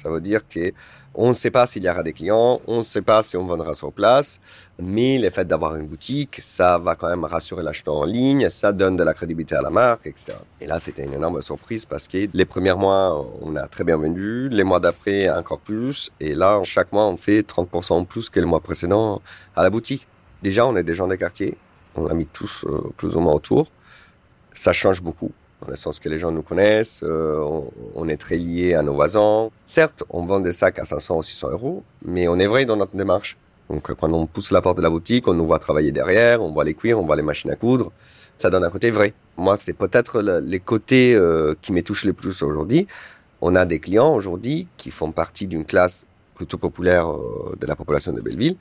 Ça 0.02 0.08
veut 0.08 0.20
dire 0.20 0.40
que 0.48 0.72
on 1.14 1.28
ne 1.28 1.32
sait 1.32 1.50
pas 1.50 1.66
s'il 1.66 1.82
y 1.82 1.90
aura 1.90 2.02
des 2.02 2.12
clients, 2.12 2.60
on 2.66 2.78
ne 2.78 2.82
sait 2.82 3.02
pas 3.02 3.22
si 3.22 3.36
on 3.36 3.44
vendra 3.44 3.74
sur 3.74 3.92
place, 3.92 4.40
mais 4.78 5.18
le 5.18 5.28
fait 5.30 5.44
d'avoir 5.44 5.74
une 5.76 5.86
boutique, 5.86 6.38
ça 6.40 6.78
va 6.78 6.94
quand 6.94 7.08
même 7.08 7.24
rassurer 7.24 7.62
l'acheteur 7.62 7.96
en 7.96 8.04
ligne, 8.04 8.48
ça 8.48 8.72
donne 8.72 8.96
de 8.96 9.02
la 9.02 9.12
crédibilité 9.12 9.56
à 9.56 9.62
la 9.62 9.70
marque, 9.70 10.06
etc. 10.06 10.34
Et 10.60 10.66
là, 10.66 10.78
c'était 10.78 11.04
une 11.04 11.14
énorme 11.14 11.42
surprise 11.42 11.84
parce 11.84 12.06
que 12.06 12.28
les 12.32 12.44
premiers 12.44 12.74
mois, 12.74 13.26
on 13.42 13.56
a 13.56 13.66
très 13.66 13.82
bien 13.82 13.96
vendu, 13.96 14.48
les 14.48 14.62
mois 14.62 14.78
d'après, 14.78 15.28
encore 15.28 15.58
plus, 15.58 16.12
et 16.20 16.34
là, 16.34 16.60
chaque 16.62 16.92
mois, 16.92 17.06
on 17.06 17.16
fait 17.16 17.40
30% 17.42 17.92
en 17.92 18.04
plus 18.04 18.30
que 18.30 18.38
le 18.38 18.46
mois 18.46 18.60
précédent 18.60 19.20
à 19.56 19.62
la 19.64 19.70
boutique. 19.70 20.06
Déjà, 20.42 20.64
on 20.64 20.76
est 20.76 20.84
des 20.84 20.94
gens 20.94 21.08
des 21.08 21.18
quartiers, 21.18 21.58
on 21.96 22.06
a 22.06 22.14
mis 22.14 22.26
tous 22.26 22.64
euh, 22.64 22.92
plus 22.96 23.16
ou 23.16 23.20
moins 23.20 23.34
autour. 23.34 23.66
Ça 24.54 24.72
change 24.72 25.02
beaucoup 25.02 25.32
dans 25.60 25.68
le 25.68 25.76
sens 25.76 25.98
que 25.98 26.08
les 26.08 26.18
gens 26.18 26.30
nous 26.30 26.42
connaissent, 26.42 27.02
euh, 27.02 27.60
on, 27.94 28.08
est 28.08 28.16
très 28.16 28.36
liés 28.36 28.74
à 28.74 28.82
nos 28.82 28.94
voisins. 28.94 29.50
Certes, 29.66 30.04
on 30.08 30.24
vend 30.24 30.40
des 30.40 30.52
sacs 30.52 30.78
à 30.78 30.84
500 30.84 31.18
ou 31.18 31.22
600 31.22 31.50
euros, 31.50 31.84
mais 32.04 32.28
on 32.28 32.38
est 32.38 32.46
vrai 32.46 32.64
dans 32.64 32.76
notre 32.76 32.96
démarche. 32.96 33.36
Donc 33.68 33.94
quand 33.94 34.12
on 34.12 34.26
pousse 34.26 34.50
la 34.50 34.62
porte 34.62 34.78
de 34.78 34.82
la 34.82 34.90
boutique, 34.90 35.28
on 35.28 35.34
nous 35.34 35.46
voit 35.46 35.58
travailler 35.58 35.92
derrière, 35.92 36.42
on 36.42 36.50
voit 36.50 36.64
les 36.64 36.74
cuirs, 36.74 36.98
on 36.98 37.04
voit 37.04 37.16
les 37.16 37.22
machines 37.22 37.50
à 37.50 37.56
coudre. 37.56 37.92
Ça 38.38 38.48
donne 38.48 38.64
un 38.64 38.70
côté 38.70 38.90
vrai. 38.90 39.12
Moi, 39.36 39.56
c'est 39.56 39.74
peut-être 39.74 40.22
les 40.22 40.60
côtés 40.60 41.14
euh, 41.14 41.54
qui 41.60 41.72
me 41.72 41.82
touchent 41.82 42.04
le 42.04 42.14
plus 42.14 42.42
aujourd'hui. 42.42 42.86
On 43.42 43.54
a 43.54 43.64
des 43.66 43.78
clients 43.78 44.14
aujourd'hui 44.14 44.66
qui 44.76 44.90
font 44.90 45.12
partie 45.12 45.46
d'une 45.46 45.64
classe 45.64 46.04
plutôt 46.34 46.56
populaire 46.56 47.10
euh, 47.10 47.54
de 47.60 47.66
la 47.66 47.76
population 47.76 48.12
de 48.12 48.20
Belleville, 48.22 48.56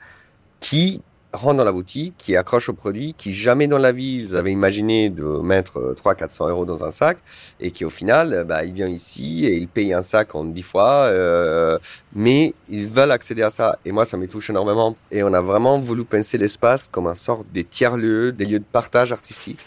qui 0.60 1.00
rentrent 1.32 1.58
dans 1.58 1.64
la 1.64 1.72
boutique, 1.72 2.14
qui 2.18 2.36
accrochent 2.36 2.68
au 2.68 2.72
produit, 2.72 3.14
qui 3.14 3.32
jamais 3.32 3.66
dans 3.66 3.78
la 3.78 3.92
vie 3.92 4.24
ils 4.24 4.36
avaient 4.36 4.52
imaginé 4.52 5.10
de 5.10 5.22
mettre 5.22 5.94
300-400 6.02 6.50
euros 6.50 6.64
dans 6.64 6.84
un 6.84 6.90
sac, 6.90 7.18
et 7.60 7.70
qui 7.70 7.84
au 7.84 7.90
final, 7.90 8.44
bah, 8.46 8.64
ils 8.64 8.72
viennent 8.72 8.92
ici 8.92 9.46
et 9.46 9.54
ils 9.54 9.68
payent 9.68 9.92
un 9.92 10.02
sac 10.02 10.34
en 10.34 10.44
10 10.44 10.62
fois, 10.62 10.92
euh, 11.04 11.78
mais 12.14 12.54
ils 12.68 12.86
veulent 12.86 13.12
accéder 13.12 13.42
à 13.42 13.50
ça. 13.50 13.78
Et 13.84 13.92
moi, 13.92 14.04
ça 14.04 14.16
me 14.16 14.26
touche 14.26 14.50
énormément. 14.50 14.96
Et 15.10 15.22
on 15.22 15.32
a 15.32 15.40
vraiment 15.40 15.78
voulu 15.78 16.04
penser 16.04 16.38
l'espace 16.38 16.88
comme 16.90 17.06
un 17.06 17.14
sort 17.14 17.44
des 17.52 17.64
tiers-lieux, 17.64 18.32
des 18.32 18.46
lieux 18.46 18.58
de 18.58 18.64
partage 18.64 19.12
artistique. 19.12 19.60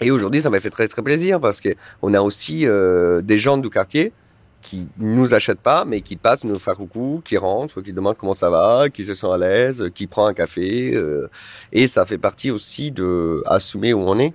Et 0.00 0.10
aujourd'hui, 0.10 0.42
ça 0.42 0.50
m'a 0.50 0.60
fait 0.60 0.70
très 0.70 0.86
très 0.86 1.02
plaisir 1.02 1.40
parce 1.40 1.60
que 1.60 1.70
on 2.02 2.14
a 2.14 2.20
aussi 2.20 2.66
euh, 2.66 3.20
des 3.20 3.38
gens 3.38 3.56
du 3.58 3.68
quartier 3.68 4.12
qui 4.62 4.88
nous 4.98 5.34
achètent 5.34 5.60
pas, 5.60 5.84
mais 5.84 6.00
qui 6.00 6.16
passent 6.16 6.44
nous 6.44 6.58
faire 6.58 6.76
coucou, 6.76 7.22
qui 7.24 7.36
rentrent, 7.36 7.80
qui 7.80 7.92
demandent 7.92 8.16
comment 8.16 8.34
ça 8.34 8.50
va, 8.50 8.88
qui 8.90 9.04
se 9.04 9.14
sont 9.14 9.30
à 9.30 9.38
l'aise, 9.38 9.86
qui 9.94 10.06
prend 10.06 10.26
un 10.26 10.34
café. 10.34 10.94
Euh, 10.94 11.28
et 11.72 11.86
ça 11.86 12.04
fait 12.04 12.18
partie 12.18 12.50
aussi 12.50 12.90
de 12.90 13.42
assumer 13.46 13.94
où 13.94 14.00
on 14.00 14.18
est. 14.18 14.34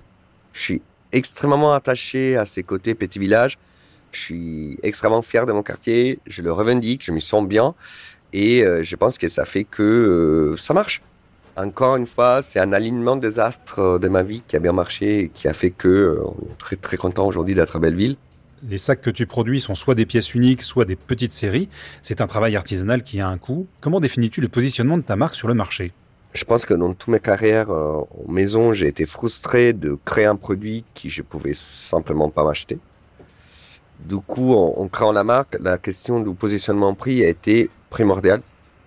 Je 0.52 0.60
suis 0.60 0.82
extrêmement 1.12 1.74
attaché 1.74 2.36
à 2.36 2.44
ces 2.44 2.62
côtés 2.62 2.94
petit 2.94 3.18
village. 3.18 3.58
Je 4.12 4.20
suis 4.20 4.78
extrêmement 4.82 5.22
fier 5.22 5.46
de 5.46 5.52
mon 5.52 5.62
quartier. 5.62 6.18
Je 6.26 6.42
le 6.42 6.52
revendique. 6.52 7.04
Je 7.04 7.12
m'y 7.12 7.20
sens 7.20 7.46
bien. 7.46 7.74
Et 8.32 8.64
euh, 8.64 8.82
je 8.82 8.96
pense 8.96 9.18
que 9.18 9.28
ça 9.28 9.44
fait 9.44 9.64
que 9.64 9.82
euh, 9.82 10.56
ça 10.56 10.74
marche. 10.74 11.02
Encore 11.56 11.96
une 11.96 12.06
fois, 12.06 12.42
c'est 12.42 12.58
un 12.58 12.72
alignement 12.72 13.16
des 13.16 13.38
astres 13.38 14.00
de 14.00 14.08
ma 14.08 14.24
vie 14.24 14.42
qui 14.48 14.56
a 14.56 14.58
bien 14.58 14.72
marché 14.72 15.20
et 15.20 15.28
qui 15.28 15.46
a 15.46 15.52
fait 15.52 15.70
que 15.70 16.20
on 16.24 16.50
est 16.50 16.58
très 16.58 16.74
très 16.74 16.96
content 16.96 17.26
aujourd'hui 17.26 17.54
d'être 17.54 17.76
à 17.76 17.78
Belleville 17.78 18.16
les 18.68 18.78
sacs 18.78 19.00
que 19.00 19.10
tu 19.10 19.26
produis 19.26 19.60
sont 19.60 19.74
soit 19.74 19.94
des 19.94 20.06
pièces 20.06 20.34
uniques, 20.34 20.62
soit 20.62 20.84
des 20.84 20.96
petites 20.96 21.32
séries. 21.32 21.68
C'est 22.02 22.20
un 22.20 22.26
travail 22.26 22.56
artisanal 22.56 23.02
qui 23.02 23.20
a 23.20 23.28
un 23.28 23.38
coût. 23.38 23.66
Comment 23.80 24.00
définis-tu 24.00 24.40
le 24.40 24.48
positionnement 24.48 24.96
de 24.96 25.02
ta 25.02 25.16
marque 25.16 25.34
sur 25.34 25.48
le 25.48 25.54
marché? 25.54 25.92
Je 26.34 26.44
pense 26.44 26.66
que 26.66 26.74
dans 26.74 26.92
toutes 26.94 27.08
mes 27.08 27.20
carrières 27.20 27.70
euh, 27.70 28.00
en 28.26 28.30
maison, 28.30 28.72
j'ai 28.72 28.88
été 28.88 29.06
frustré 29.06 29.72
de 29.72 29.96
créer 30.04 30.24
un 30.24 30.34
produit 30.34 30.84
qui 30.92 31.08
je 31.08 31.22
pouvais 31.22 31.54
simplement 31.54 32.28
pas 32.28 32.42
m'acheter. 32.42 32.78
Du 34.00 34.16
coup, 34.16 34.52
en, 34.52 34.88
créant 34.88 35.12
la 35.12 35.22
marque, 35.22 35.56
la 35.60 35.78
question 35.78 36.20
du 36.20 36.34
positionnement 36.34 36.94
prix 36.94 37.24
a 37.24 37.28
été 37.28 37.70
primordiale. 37.88 38.42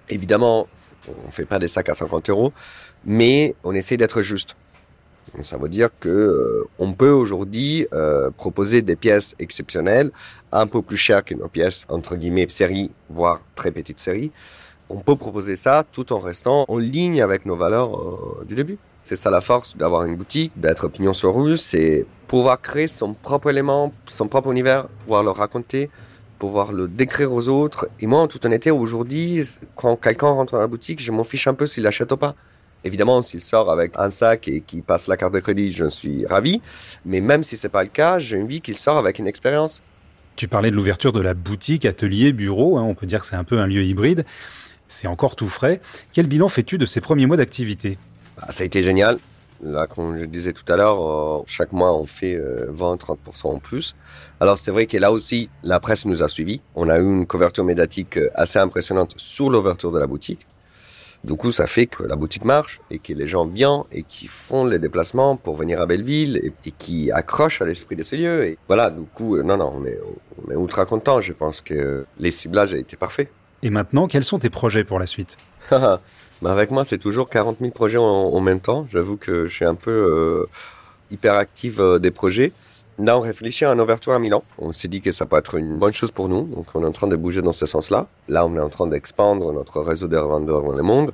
Évidemment, 0.10 0.68
on 1.08 1.28
ne 1.28 1.32
fait 1.32 1.46
pas 1.46 1.58
des 1.58 1.70
sacs 1.70 1.88
à 1.88 1.96
50 1.96 2.30
euros, 2.30 2.52
mais 3.06 3.56
on 3.64 3.74
essaie 3.74 3.96
d'être 3.96 4.22
juste. 4.22 4.58
Ça 5.44 5.58
veut 5.58 5.70
dire 5.70 5.90
que 6.00 6.10
euh, 6.10 6.68
on 6.80 6.94
peut 6.94 7.12
aujourd'hui 7.12 7.88
euh, 7.94 8.30
proposer 8.32 8.82
des 8.82 8.96
pièces 8.96 9.36
exceptionnelles, 9.40 10.12
un 10.52 10.68
peu 10.68 10.82
plus 10.82 10.98
chères 10.98 11.24
que 11.24 11.36
nos 11.36 11.48
pièces 11.48 11.86
entre 11.90 12.16
guillemets 12.16 12.48
série, 12.50 12.92
voire 13.10 13.42
très 13.56 13.72
petites 13.72 14.00
séries. 14.00 14.32
On 14.90 14.98
peut 14.98 15.16
proposer 15.16 15.56
ça 15.56 15.86
tout 15.92 16.14
en 16.14 16.20
restant 16.20 16.66
en 16.68 16.78
ligne 16.78 17.22
avec 17.22 17.46
nos 17.46 17.56
valeurs 17.56 17.98
euh, 17.98 18.46
du 18.48 18.56
début. 18.56 18.78
C'est 19.04 19.16
ça 19.16 19.30
la 19.30 19.42
force 19.42 19.76
d'avoir 19.78 20.04
une 20.04 20.16
boutique, 20.16 20.52
d'être 20.56 20.88
pignon 20.88 21.14
sur 21.14 21.36
rue, 21.36 21.58
c'est 21.58 22.06
pouvoir 22.28 22.62
créer 22.62 22.88
son 22.88 23.14
propre 23.14 23.50
élément, 23.50 23.94
son 24.06 24.28
propre 24.28 24.52
univers, 24.52 24.88
pouvoir 25.04 25.24
le 25.24 25.30
raconter, 25.30 25.90
pouvoir 26.40 26.72
le 26.74 26.88
décrire 26.88 27.32
aux 27.34 27.48
autres. 27.48 27.88
Et 28.00 28.08
moi, 28.08 28.22
en 28.22 28.28
toute 28.28 28.46
honnêteté, 28.46 28.72
aujourd'hui, 28.72 29.44
quand 29.76 29.96
quelqu'un 29.96 30.28
rentre 30.28 30.54
dans 30.54 30.60
la 30.60 30.68
boutique, 30.68 31.02
je 31.02 31.12
m'en 31.12 31.24
fiche 31.24 31.48
un 31.48 31.54
peu 31.54 31.68
s'il 31.68 31.84
l'achète 31.84 32.12
ou 32.12 32.18
pas. 32.18 32.36
Évidemment, 32.84 33.22
s'il 33.22 33.42
sort 33.42 33.72
avec 33.72 33.94
un 33.98 34.10
sac 34.10 34.48
et 34.48 34.62
qu'il 34.62 34.84
passe 34.84 35.08
la 35.08 35.18
carte 35.18 35.34
de 35.34 35.40
crédit, 35.40 35.72
je 35.72 35.86
suis 35.86 36.26
ravi. 36.26 36.62
Mais 37.06 37.22
même 37.22 37.44
si 37.44 37.58
c'est 37.58 37.70
pas 37.70 37.84
le 37.84 37.90
cas, 37.90 38.20
j'ai 38.20 38.42
envie 38.42 38.62
qu'il 38.62 38.78
sort 38.78 38.98
avec 38.98 39.20
une 39.20 39.28
expérience. 39.28 39.82
Tu 40.36 40.48
parlais 40.48 40.70
de 40.70 40.76
l'ouverture 40.76 41.14
de 41.14 41.22
la 41.22 41.34
boutique, 41.34 41.86
atelier, 41.86 42.32
bureau. 42.32 42.78
Hein, 42.78 42.84
on 42.84 42.94
peut 42.94 43.08
dire 43.08 43.22
que 43.22 43.26
c'est 43.26 43.36
un 43.36 43.44
peu 43.44 43.60
un 43.60 43.66
lieu 43.66 43.84
hybride. 43.84 44.24
C'est 44.88 45.08
encore 45.08 45.36
tout 45.36 45.48
frais. 45.48 45.82
Quel 46.14 46.28
bilan 46.28 46.48
fais-tu 46.48 46.78
de 46.78 46.86
ces 46.86 47.02
premiers 47.02 47.26
mois 47.26 47.38
d'activité? 47.38 47.98
Bah, 48.38 48.48
Ça 48.52 48.64
a 48.64 48.66
été 48.66 48.84
génial. 48.84 49.18
Là, 49.64 49.88
comme 49.88 50.20
je 50.20 50.26
disais 50.26 50.54
tout 50.54 50.72
à 50.72 50.76
l'heure, 50.76 51.02
euh, 51.02 51.44
chaque 51.48 51.72
mois, 51.72 51.96
on 51.98 52.06
fait 52.06 52.40
20-30% 52.70 53.18
euh, 53.18 53.50
en 53.56 53.60
plus. 53.60 53.96
Alors, 54.40 54.58
c'est 54.58 54.70
vrai 54.70 54.86
que 54.86 54.98
là 54.98 55.12
aussi, 55.12 55.50
la 55.64 55.80
presse 55.80 56.06
nous 56.06 56.22
a 56.22 56.28
suivis. 56.28 56.62
On 56.76 56.90
a 56.90 57.00
eu 57.00 57.04
une 57.04 57.26
couverture 57.26 57.64
médiatique 57.64 58.18
euh, 58.18 58.30
assez 58.36 58.60
impressionnante 58.60 59.16
sur 59.18 59.50
l'ouverture 59.50 59.92
de 59.92 59.98
la 59.98 60.06
boutique. 60.06 60.46
Du 61.28 61.36
coup, 61.36 61.52
ça 61.52 61.68
fait 61.68 61.88
que 61.88 62.04
la 62.04 62.16
boutique 62.16 62.46
marche 62.46 62.80
et 62.90 63.00
que 63.00 63.12
les 63.12 63.28
gens 63.28 63.46
viennent 63.46 63.84
et 63.92 64.04
qui 64.04 64.28
font 64.28 64.64
les 64.64 64.80
déplacements 64.80 65.36
pour 65.36 65.58
venir 65.58 65.82
à 65.82 65.86
Belleville 65.86 66.40
et, 66.42 66.72
qui 66.72 67.12
accrochent 67.12 67.62
à 67.62 67.66
l'esprit 67.66 67.98
de 67.98 68.04
ces 68.04 68.16
lieux. 68.16 68.46
Et 68.46 68.58
voilà, 68.68 68.90
du 68.90 69.02
coup, 69.14 69.36
euh, 69.36 69.44
non, 69.44 69.58
non, 69.58 69.74
on 69.76 69.86
est, 69.86 70.00
on 70.48 70.52
est 70.52 70.56
ultra 70.56 70.86
content. 70.86 71.20
Je 71.20 71.34
pense 71.34 71.60
que 71.60 72.06
les 72.18 72.32
ciblages 72.32 72.74
ont 72.74 72.78
été 72.78 72.96
parfaits. 72.96 73.30
Et 73.62 73.70
maintenant, 73.70 74.08
quels 74.08 74.24
sont 74.24 74.40
tes 74.40 74.50
projets 74.50 74.86
pour 74.86 75.00
la 75.00 75.06
suite? 75.06 75.36
Bah 76.42 76.52
Avec 76.52 76.72
moi, 76.72 76.86
c'est 76.86 77.00
toujours 77.00 77.30
40 77.30 77.58
000 77.60 77.72
projets 77.72 77.98
en, 77.98 78.40
même 78.40 78.62
temps. 78.62 78.86
J'avoue 78.90 79.18
que 79.18 79.48
je 79.48 79.54
suis 79.54 79.66
un 79.66 79.76
peu 79.76 79.92
euh, 79.92 80.46
hyper 81.12 81.34
actif 81.34 81.80
euh, 81.80 82.00
des 82.00 82.12
projets. 82.12 82.54
Là, 83.00 83.16
on 83.16 83.22
réfléchit 83.22 83.64
à 83.64 83.74
une 83.74 83.80
ouverture 83.80 84.14
à 84.14 84.20
Milan. 84.20 84.44
On 84.58 84.72
s'est 84.72 84.88
dit 84.88 85.02
que 85.02 85.12
ça 85.12 85.28
peut 85.28 85.38
être 85.38 85.56
une 85.56 85.78
bonne 85.78 85.94
chose 85.94 86.10
pour 86.10 86.30
nous. 86.30 86.44
Donc, 86.44 86.66
on 86.74 86.82
est 86.82 86.88
en 86.88 86.92
train 86.92 87.06
de 87.06 87.16
bouger 87.16 87.44
dans 87.44 87.52
ce 87.52 87.68
sens-là. 87.68 88.08
Là, 88.28 88.44
on 88.48 88.56
est 88.56 88.60
en 88.60 88.70
train 88.70 88.88
d'expandre 88.88 89.54
notre 89.54 89.82
réseau 89.82 90.08
de 90.08 90.18
revendeurs 90.18 90.64
dans 90.64 90.76
le 90.76 90.82
monde. 90.82 91.12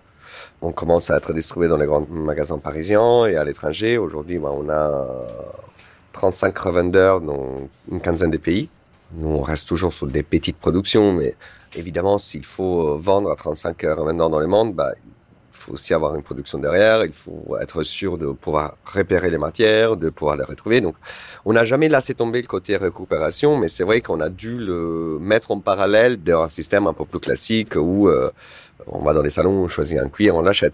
On 0.61 0.71
commence 0.71 1.11
à 1.11 1.17
être 1.17 1.33
distribué 1.33 1.67
dans 1.67 1.75
les 1.75 1.85
grands 1.85 2.07
magasins 2.09 2.57
parisiens 2.57 3.25
et 3.25 3.35
à 3.35 3.43
l'étranger. 3.43 3.97
Aujourd'hui, 3.97 4.37
bah, 4.39 4.51
on 4.53 4.69
a 4.69 5.07
35 6.13 6.57
revendeurs 6.57 7.19
dans 7.19 7.67
une 7.91 7.99
quinzaine 7.99 8.31
de 8.31 8.37
pays. 8.37 8.69
Nous, 9.15 9.27
on 9.27 9.41
reste 9.41 9.67
toujours 9.67 9.91
sur 9.91 10.07
des 10.07 10.23
petites 10.23 10.57
productions, 10.57 11.11
mais 11.11 11.35
évidemment, 11.75 12.17
s'il 12.17 12.45
faut 12.45 12.97
vendre 12.97 13.29
à 13.29 13.35
35 13.35 13.81
revendeurs 13.81 14.29
dans 14.29 14.39
le 14.39 14.47
monde, 14.47 14.73
bah, 14.73 14.93
faut 15.63 15.73
aussi 15.73 15.93
avoir 15.93 16.13
une 16.15 16.23
production 16.23 16.59
derrière, 16.59 17.05
il 17.05 17.13
faut 17.13 17.57
être 17.61 17.83
sûr 17.83 18.17
de 18.17 18.27
pouvoir 18.27 18.75
repérer 18.85 19.29
les 19.29 19.37
matières, 19.37 19.95
de 19.95 20.09
pouvoir 20.09 20.35
les 20.35 20.43
retrouver. 20.43 20.81
Donc, 20.81 20.95
on 21.45 21.53
n'a 21.53 21.63
jamais 21.63 21.87
laissé 21.87 22.13
tomber 22.13 22.41
le 22.41 22.47
côté 22.47 22.75
récupération, 22.75 23.57
mais 23.57 23.69
c'est 23.69 23.83
vrai 23.83 24.01
qu'on 24.01 24.19
a 24.19 24.29
dû 24.29 24.57
le 24.57 25.17
mettre 25.21 25.51
en 25.51 25.59
parallèle 25.59 26.17
d'un 26.17 26.49
système 26.49 26.85
un 26.87 26.93
peu 26.93 27.05
plus 27.05 27.19
classique 27.19 27.75
où 27.75 28.09
euh, 28.09 28.29
on 28.87 28.99
va 28.99 29.13
dans 29.13 29.21
les 29.21 29.29
salons, 29.29 29.63
on 29.63 29.67
choisit 29.67 29.97
un 29.97 30.09
cuir, 30.09 30.35
on 30.35 30.41
l'achète. 30.41 30.73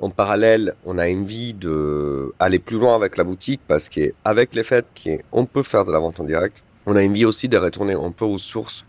En 0.00 0.08
parallèle, 0.08 0.74
on 0.86 0.96
a 0.98 1.06
envie 1.08 1.52
de 1.52 2.32
aller 2.38 2.58
plus 2.58 2.78
loin 2.78 2.94
avec 2.94 3.18
la 3.18 3.24
boutique 3.24 3.60
parce 3.68 3.88
qu'avec 3.88 4.54
les 4.54 4.64
faits 4.64 4.86
qu'on 5.30 5.44
peut 5.44 5.62
faire 5.62 5.84
de 5.84 5.92
la 5.92 5.98
vente 5.98 6.20
en 6.20 6.24
direct, 6.24 6.62
on 6.86 6.96
a 6.96 7.04
envie 7.04 7.26
aussi 7.26 7.48
de 7.48 7.58
retourner 7.58 7.94
un 7.94 8.10
peu 8.10 8.24
aux 8.24 8.38
sources. 8.38 8.84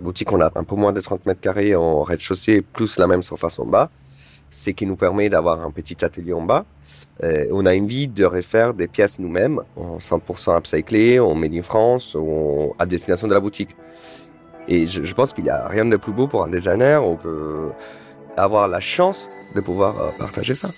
Boutique, 0.00 0.32
on 0.32 0.40
a 0.40 0.50
un 0.54 0.64
peu 0.64 0.76
moins 0.76 0.92
de 0.92 1.00
30 1.00 1.26
mètres 1.26 1.40
carrés 1.40 1.74
en 1.74 2.02
rez-de-chaussée, 2.02 2.62
plus 2.62 2.98
la 2.98 3.06
même 3.06 3.20
surface 3.20 3.58
en 3.58 3.66
bas 3.66 3.90
ce 4.50 4.70
qui 4.70 4.84
nous 4.84 4.96
permet 4.96 5.28
d'avoir 5.28 5.64
un 5.64 5.70
petit 5.70 6.04
atelier 6.04 6.32
en 6.32 6.42
bas. 6.42 6.64
Euh, 7.22 7.46
on 7.52 7.64
a 7.66 7.76
envie 7.76 8.08
de 8.08 8.24
refaire 8.24 8.74
des 8.74 8.88
pièces 8.88 9.18
nous-mêmes, 9.18 9.60
en 9.76 9.98
100% 9.98 10.58
upcyclées, 10.58 11.20
en 11.20 11.34
Made 11.34 11.54
in 11.54 11.62
France, 11.62 12.16
ou 12.18 12.74
à 12.78 12.86
destination 12.86 13.28
de 13.28 13.34
la 13.34 13.40
boutique. 13.40 13.76
Et 14.68 14.86
je, 14.86 15.14
pense 15.14 15.32
qu'il 15.32 15.44
n'y 15.44 15.50
a 15.50 15.66
rien 15.66 15.84
de 15.84 15.96
plus 15.96 16.12
beau 16.12 16.26
pour 16.26 16.44
un 16.44 16.48
designer. 16.48 17.04
On 17.04 17.16
peut 17.16 17.70
avoir 18.36 18.68
la 18.68 18.80
chance 18.80 19.28
de 19.54 19.60
pouvoir 19.60 19.98
euh, 19.98 20.10
partager 20.18 20.54
ça. 20.54 20.70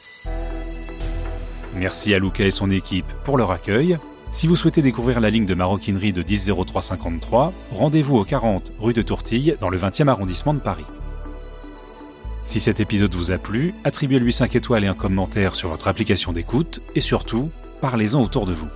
Merci 1.74 2.14
à 2.14 2.18
Luca 2.18 2.44
et 2.44 2.50
son 2.50 2.70
équipe 2.70 3.10
pour 3.24 3.38
leur 3.38 3.50
accueil. 3.50 3.98
Si 4.30 4.46
vous 4.46 4.56
souhaitez 4.56 4.80
découvrir 4.82 5.20
la 5.20 5.30
ligne 5.30 5.46
de 5.46 5.54
maroquinerie 5.54 6.12
de 6.12 6.22
100353, 6.22 7.52
rendez-vous 7.70 8.16
au 8.16 8.24
40 8.24 8.72
rue 8.78 8.94
de 8.94 9.02
Tourtille 9.02 9.56
dans 9.60 9.68
le 9.68 9.76
20e 9.76 10.08
arrondissement 10.08 10.54
de 10.54 10.60
Paris. 10.60 10.86
Si 12.44 12.58
cet 12.58 12.80
épisode 12.80 13.14
vous 13.14 13.30
a 13.30 13.38
plu, 13.38 13.72
attribuez-lui 13.84 14.32
5 14.32 14.56
étoiles 14.56 14.84
et 14.84 14.88
un 14.88 14.94
commentaire 14.94 15.54
sur 15.54 15.68
votre 15.68 15.86
application 15.88 16.32
d'écoute 16.32 16.80
et 16.94 17.00
surtout, 17.00 17.50
parlez-en 17.80 18.20
autour 18.20 18.46
de 18.46 18.52
vous. 18.52 18.68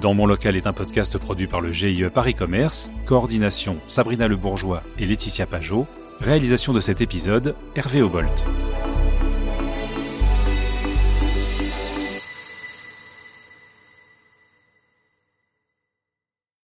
Dans 0.00 0.14
mon 0.14 0.26
local 0.26 0.56
est 0.56 0.66
un 0.66 0.72
podcast 0.72 1.18
produit 1.18 1.48
par 1.48 1.60
le 1.60 1.72
GIE 1.72 2.04
Paris 2.12 2.34
Commerce, 2.34 2.90
coordination 3.06 3.78
Sabrina 3.88 4.28
Le 4.28 4.36
Bourgeois 4.36 4.82
et 4.98 5.06
Laetitia 5.06 5.46
Pajot, 5.46 5.86
réalisation 6.20 6.72
de 6.72 6.80
cet 6.80 7.00
épisode 7.00 7.54
Hervé 7.74 8.02
Obolt. 8.02 8.46